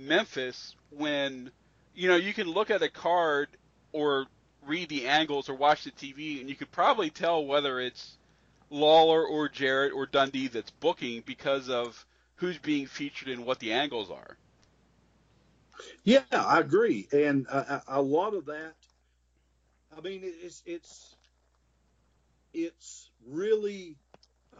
[0.00, 1.50] Memphis when
[1.94, 3.48] you know you can look at a card
[3.92, 4.26] or
[4.66, 8.16] read the angles or watch the TV and you could probably tell whether it's
[8.70, 12.04] Lawler or Jarrett or Dundee that's booking because of
[12.36, 14.36] who's being featured and what the angles are.
[16.04, 18.74] Yeah, I agree, and a, a lot of that.
[19.96, 21.16] I mean, it's it's
[22.52, 23.96] it's really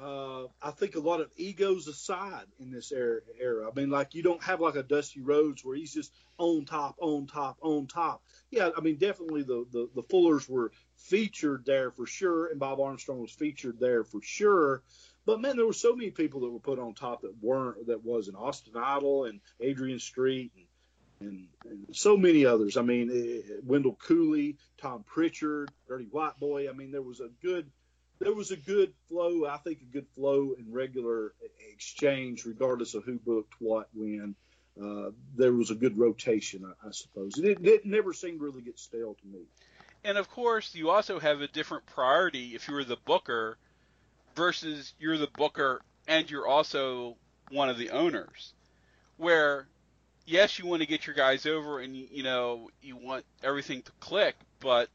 [0.03, 3.69] uh, I think a lot of egos aside in this era, era.
[3.69, 6.97] I mean, like you don't have like a Dusty Rhodes where he's just on top,
[7.01, 8.23] on top, on top.
[8.51, 12.81] Yeah, I mean, definitely the, the, the Fullers were featured there for sure, and Bob
[12.81, 14.83] Armstrong was featured there for sure.
[15.27, 17.89] But man, there were so many people that were put on top that weren't.
[17.89, 20.65] That wasn't Austin Idol and Adrian Street and
[21.21, 22.77] and, and so many others.
[22.77, 26.69] I mean, eh, Wendell Cooley, Tom Pritchard, Dirty White Boy.
[26.69, 27.71] I mean, there was a good
[28.21, 29.47] there was a good flow.
[29.47, 31.33] I think a good flow and regular
[31.73, 34.37] exchange, regardless of who booked what when.
[34.81, 37.37] Uh, there was a good rotation, I, I suppose.
[37.37, 39.41] It, it, never seemed really get stale to me.
[40.05, 43.59] And of course, you also have a different priority if you were the booker
[44.35, 47.17] versus you're the booker and you're also
[47.51, 48.55] one of the owners.
[49.17, 49.67] Where,
[50.25, 53.93] yes, you want to get your guys over and you know you want everything to
[54.01, 54.89] click, but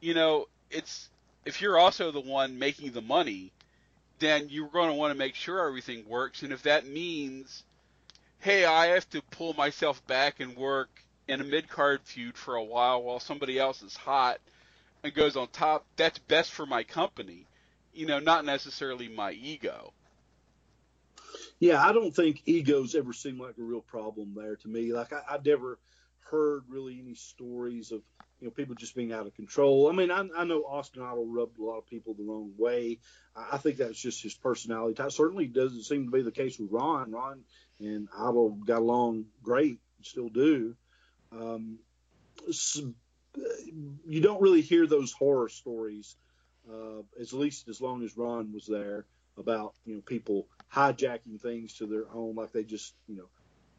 [0.00, 1.09] you know it's
[1.44, 3.52] if you're also the one making the money,
[4.18, 6.42] then you're going to want to make sure everything works.
[6.42, 7.62] And if that means,
[8.40, 10.90] hey, I have to pull myself back and work
[11.26, 14.38] in a mid card feud for a while while somebody else is hot
[15.02, 17.46] and goes on top, that's best for my company.
[17.94, 19.92] You know, not necessarily my ego.
[21.58, 24.92] Yeah, I don't think egos ever seem like a real problem there to me.
[24.92, 25.78] Like I, I never
[26.30, 28.02] heard really any stories of
[28.40, 29.88] you know people just being out of control.
[29.88, 32.98] I mean, I, I know Austin Idol rubbed a lot of people the wrong way.
[33.36, 35.12] I, I think that's just his personality type.
[35.12, 37.10] Certainly doesn't seem to be the case with Ron.
[37.12, 37.40] Ron
[37.78, 40.74] and Idol got along great, still do.
[41.32, 41.78] Um,
[42.50, 42.92] so
[44.06, 46.16] you don't really hear those horror stories,
[46.68, 51.74] uh, at least as long as Ron was there, about you know people hijacking things
[51.74, 53.28] to their own, like they just you know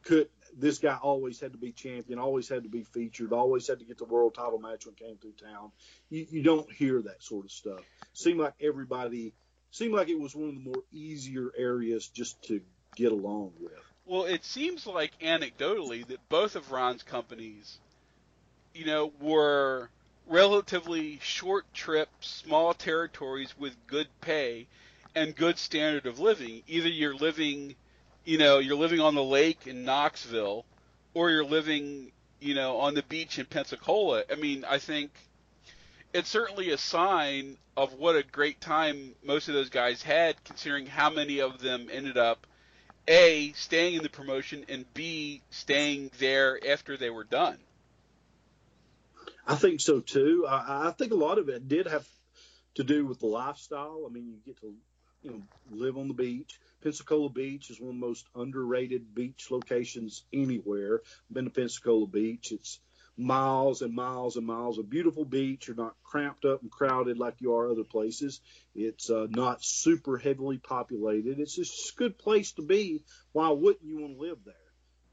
[0.04, 3.80] could this guy always had to be champion, always had to be featured, always had
[3.80, 5.72] to get the world title match when came through town.
[6.10, 7.82] You, you don't hear that sort of stuff.
[8.14, 9.34] Seemed like everybody
[9.72, 12.62] seemed like it was one of the more easier areas just to
[12.96, 13.74] get along with.
[14.06, 17.80] Well, it seems like anecdotally that both of Ron's companies,
[18.74, 19.90] you know, were
[20.28, 24.68] relatively short trips, small territories with good pay
[25.16, 26.64] and good standard of living.
[26.68, 27.76] Either you're living
[28.26, 30.66] you know, you're living on the lake in Knoxville,
[31.14, 34.24] or you're living, you know, on the beach in Pensacola.
[34.32, 35.12] I mean, I think
[36.14, 40.86] it's certainly a sign of what a great time most of those guys had, considering
[40.86, 42.46] how many of them ended up
[43.08, 47.58] a staying in the promotion and b staying there after they were done.
[49.48, 50.46] I think so too.
[50.48, 52.08] I, I think a lot of it did have
[52.76, 54.06] to do with the lifestyle.
[54.08, 54.74] I mean, you get to
[55.22, 55.42] you know
[55.72, 61.02] live on the beach Pensacola Beach is one of the most underrated beach locations anywhere.
[61.30, 62.52] I've been to Pensacola Beach.
[62.52, 62.80] It's
[63.18, 65.68] miles and miles and miles of beautiful beach.
[65.68, 68.42] You're not cramped up and crowded like you are other places.
[68.74, 71.40] It's uh, not super heavily populated.
[71.40, 73.04] It's just a good place to be.
[73.32, 74.56] Why wouldn't you want to live there?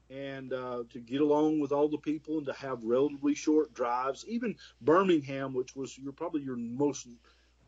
[0.09, 4.25] And uh, to get along with all the people and to have relatively short drives,
[4.27, 7.07] even Birmingham, which was your probably your most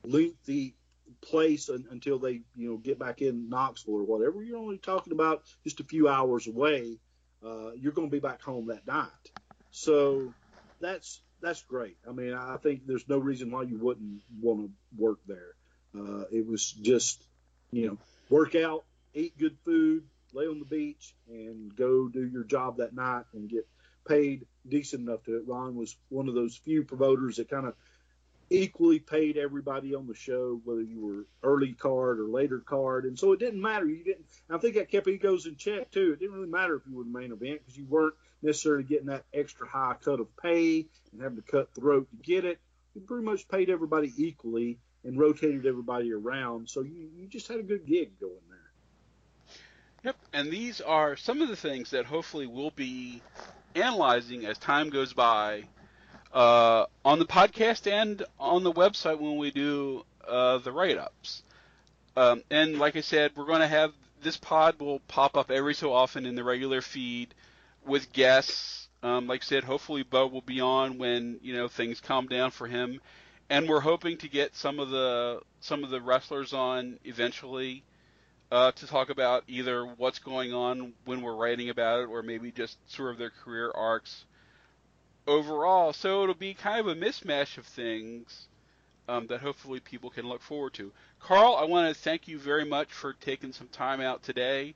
[0.04, 0.76] lengthy
[1.22, 4.44] place un, until they you know get back in Knoxville or whatever.
[4.44, 6.98] You're only talking about just a few hours away.
[7.46, 9.32] Uh, you're going to be back home that night,
[9.72, 10.34] so
[10.80, 11.98] that's that's great.
[12.08, 15.56] I mean, I think there's no reason why you wouldn't want to work there.
[15.98, 17.26] Uh, it was just
[17.72, 17.98] you know
[18.30, 20.04] work out, eat good food,
[20.34, 23.68] lay on the beach, and go do your job that night and get
[24.08, 25.44] paid decent enough to it.
[25.48, 27.76] Ron was one of those few promoters that kind of
[28.52, 33.18] equally paid everybody on the show, whether you were early card or later card, and
[33.18, 33.86] so it didn't matter.
[33.86, 34.26] You didn't.
[34.50, 36.12] I think that kept egos in check too.
[36.12, 39.08] It didn't really matter if you were the main event because you weren't necessarily getting
[39.08, 42.60] that extra high cut of pay and having to cut throat to get it.
[42.94, 47.58] You pretty much paid everybody equally and rotated everybody around, so you, you just had
[47.58, 48.60] a good gig going there.
[50.04, 53.22] Yep, and these are some of the things that hopefully we'll be
[53.76, 55.64] analyzing as time goes by
[56.34, 61.44] uh, on the podcast and on the website when we do uh, the write ups.
[62.16, 65.74] Um, and like I said, we're going to have this pod will pop up every
[65.74, 67.34] so often in the regular feed
[67.86, 68.88] with guests.
[69.04, 72.52] Um, like I said, hopefully Bo will be on when you know things calm down
[72.52, 73.02] for him,
[73.50, 77.84] and we're hoping to get some of the some of the wrestlers on eventually
[78.52, 82.52] uh, to talk about either what's going on when we're writing about it, or maybe
[82.52, 84.26] just sort of their career arcs
[85.32, 85.94] overall.
[85.94, 88.48] So it'll be kind of a mismatch of things
[89.08, 90.92] um, that hopefully people can look forward to.
[91.20, 94.76] Karl, I want to thank you very much for taking some time out today.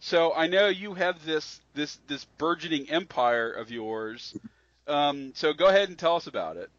[0.00, 4.36] So I know you have this this this burgeoning empire of yours.
[4.88, 6.70] Um, so go ahead and tell us about it.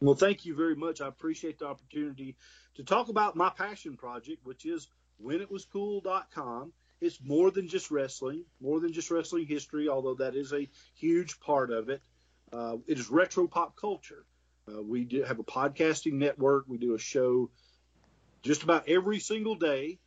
[0.00, 1.00] Well, thank you very much.
[1.00, 2.36] I appreciate the opportunity
[2.76, 4.88] to talk about my passion project, which is
[5.24, 6.72] whenitwascool.com.
[7.00, 11.40] It's more than just wrestling, more than just wrestling history, although that is a huge
[11.40, 12.00] part of it.
[12.52, 14.24] Uh, it is retro pop culture.
[14.68, 16.64] Uh, we do have a podcasting network.
[16.68, 17.50] We do a show
[18.42, 19.98] just about every single day.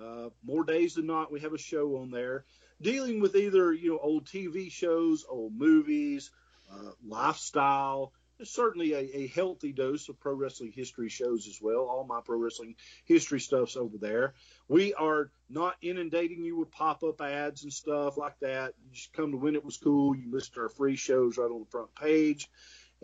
[0.00, 2.44] Uh, more days than not, we have a show on there
[2.80, 6.30] dealing with either you know old TV shows, old movies,
[6.72, 8.12] uh, lifestyle,
[8.50, 11.88] certainly a, a, healthy dose of pro wrestling history shows as well.
[11.88, 14.34] All my pro wrestling history stuff's over there.
[14.68, 18.74] We are not inundating you with pop up ads and stuff like that.
[18.82, 20.16] You just come to when it was cool.
[20.16, 22.48] You listen to our free shows right on the front page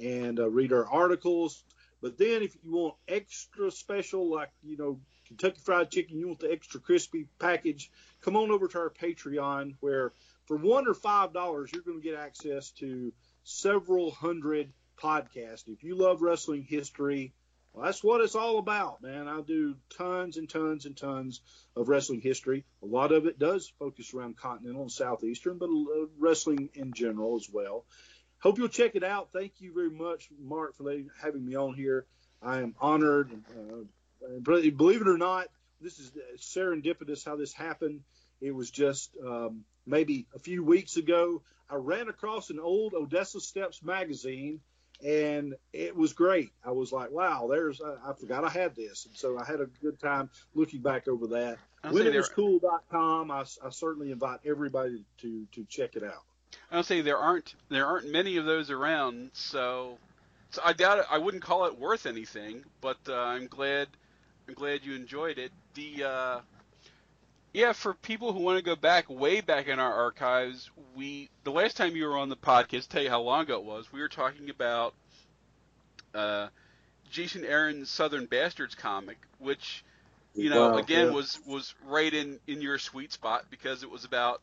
[0.03, 1.65] and uh, read our articles.
[2.03, 6.41] But then if you want extra special, like, you know, Kentucky Fried Chicken, you want
[6.41, 10.13] the extra crispy package, come on over to our Patreon where
[10.47, 13.13] for one or five dollars, you're going to get access to
[13.45, 14.73] several hundred
[15.03, 15.69] podcast.
[15.69, 17.33] If you love wrestling history,
[17.73, 19.29] Well, that's what it's all about, man.
[19.29, 21.41] I do tons and tons and tons
[21.77, 22.65] of wrestling history.
[22.83, 27.37] A lot of it does focus around Continental and Southeastern, but uh, wrestling in general
[27.37, 27.85] as well.
[28.41, 29.29] Hope you'll check it out.
[29.33, 30.91] Thank you very much, Mark, for
[31.21, 32.07] having me on here.
[32.43, 33.31] I am honored.
[33.33, 35.47] Uh, believe it or not,
[35.81, 38.01] this is serendipitous how this happened.
[38.41, 41.43] It was just um, maybe a few weeks ago.
[41.69, 44.61] I ran across an old Odessa Steps magazine
[45.05, 46.51] and it was great.
[46.65, 49.07] I was like, wow, there's, I, I forgot I had this.
[49.07, 51.59] And so I had a good time looking back over that.
[51.89, 56.23] When it was cool.com, I, I certainly invite everybody to, to check it out.
[56.71, 59.31] I'll say there aren't, there aren't many of those around.
[59.33, 59.97] So,
[60.51, 61.07] so I doubt it.
[61.11, 63.89] I wouldn't call it worth anything, but uh, I'm glad,
[64.49, 65.53] I'm glad you enjoyed it.
[65.75, 66.41] The, uh,
[67.53, 71.51] yeah, for people who want to go back way back in our archives, we the
[71.51, 73.93] last time you were on the podcast, tell you how long ago it was.
[73.93, 74.95] We were talking about
[76.15, 76.49] uh,
[77.11, 79.85] Jason Aaron's Southern Bastards comic, which
[80.35, 81.13] you know wow, again yeah.
[81.13, 84.41] was was right in in your sweet spot because it was about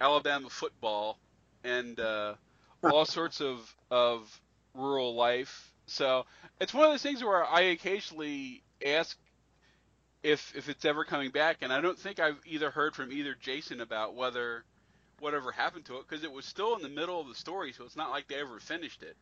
[0.00, 1.18] Alabama football
[1.62, 2.34] and uh,
[2.82, 4.40] all sorts of of
[4.74, 5.70] rural life.
[5.86, 6.24] So
[6.58, 9.18] it's one of those things where I occasionally ask
[10.22, 11.58] if if it's ever coming back.
[11.62, 14.64] And I don't think I've either heard from either Jason about whether
[15.20, 17.84] whatever happened to it because it was still in the middle of the story, so
[17.84, 19.16] it's not like they ever finished it.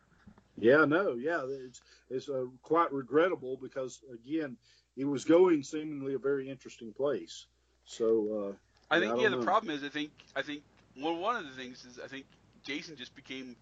[0.57, 4.57] Yeah, no, yeah, it's it's uh, quite regrettable because again,
[4.97, 7.45] it was going seemingly a very interesting place.
[7.85, 8.55] So
[8.91, 9.39] uh, I think I yeah, know.
[9.39, 10.63] the problem is I think I think
[10.95, 12.25] one one of the things is I think
[12.63, 13.55] Jason just became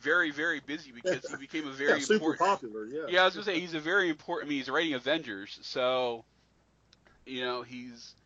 [0.00, 2.38] very very busy because he became a very yeah, super important.
[2.38, 2.86] popular.
[2.86, 3.06] Yeah.
[3.08, 4.48] Yeah, I was gonna say he's a very important.
[4.48, 6.24] I mean, he's writing Avengers, so
[7.30, 8.16] you know he's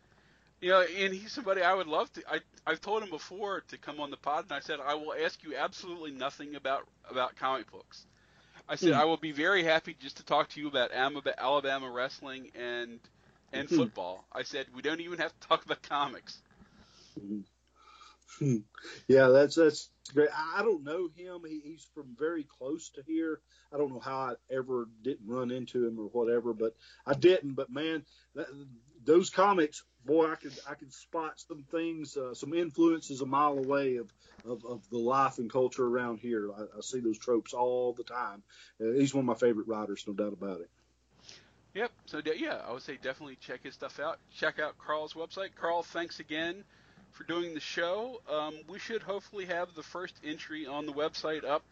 [0.61, 2.23] you know and he's somebody I would love to.
[2.29, 5.13] I I've told him before to come on the pod, and I said I will
[5.13, 8.05] ask you absolutely nothing about about comic books.
[8.69, 8.99] I said Hmm.
[8.99, 12.99] I will be very happy just to talk to you about Alabama wrestling and
[13.53, 13.85] and Hmm.
[13.85, 14.25] football.
[14.31, 16.41] I said we don't even have to talk about comics.
[18.39, 18.57] Hmm.
[19.07, 20.29] yeah, that's that's great.
[20.35, 21.41] I I don't know him.
[21.47, 23.41] He, he's from very close to here.
[23.73, 26.73] I don't know how I ever didn't run into him or whatever, but
[27.05, 27.55] I didn't.
[27.55, 28.47] But man, that,
[29.05, 33.57] those comics, boy, I could I could spot some things, uh, some influences a mile
[33.57, 34.11] away of,
[34.45, 36.49] of, of the life and culture around here.
[36.51, 38.43] I, I see those tropes all the time.
[38.81, 40.69] Uh, he's one of my favorite writers, no doubt about it.
[41.73, 41.91] Yep.
[42.05, 44.17] So de- yeah, I would say definitely check his stuff out.
[44.33, 45.49] Check out Karl's website.
[45.59, 46.63] Carl, thanks again
[47.11, 48.21] for doing the show.
[48.29, 51.63] Um, we should hopefully have the first entry on the website up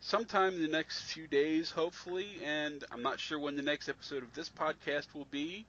[0.00, 2.28] sometime in the next few days, hopefully.
[2.44, 5.64] And I'm not sure when the next episode of this podcast will be,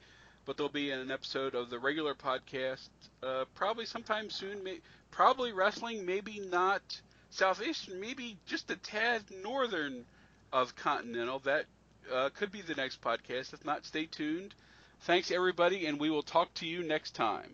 [0.48, 2.88] but there'll be an episode of the regular podcast
[3.22, 4.64] uh, probably sometime soon.
[4.64, 4.80] May-
[5.12, 6.82] probably wrestling, maybe not
[7.30, 10.06] southeastern, maybe just a tad northern
[10.54, 11.39] of continental.
[11.39, 11.66] That
[12.12, 13.54] uh, could be the next podcast.
[13.54, 14.56] If not, stay tuned.
[15.02, 17.52] Thanks everybody, and we will talk to you next time.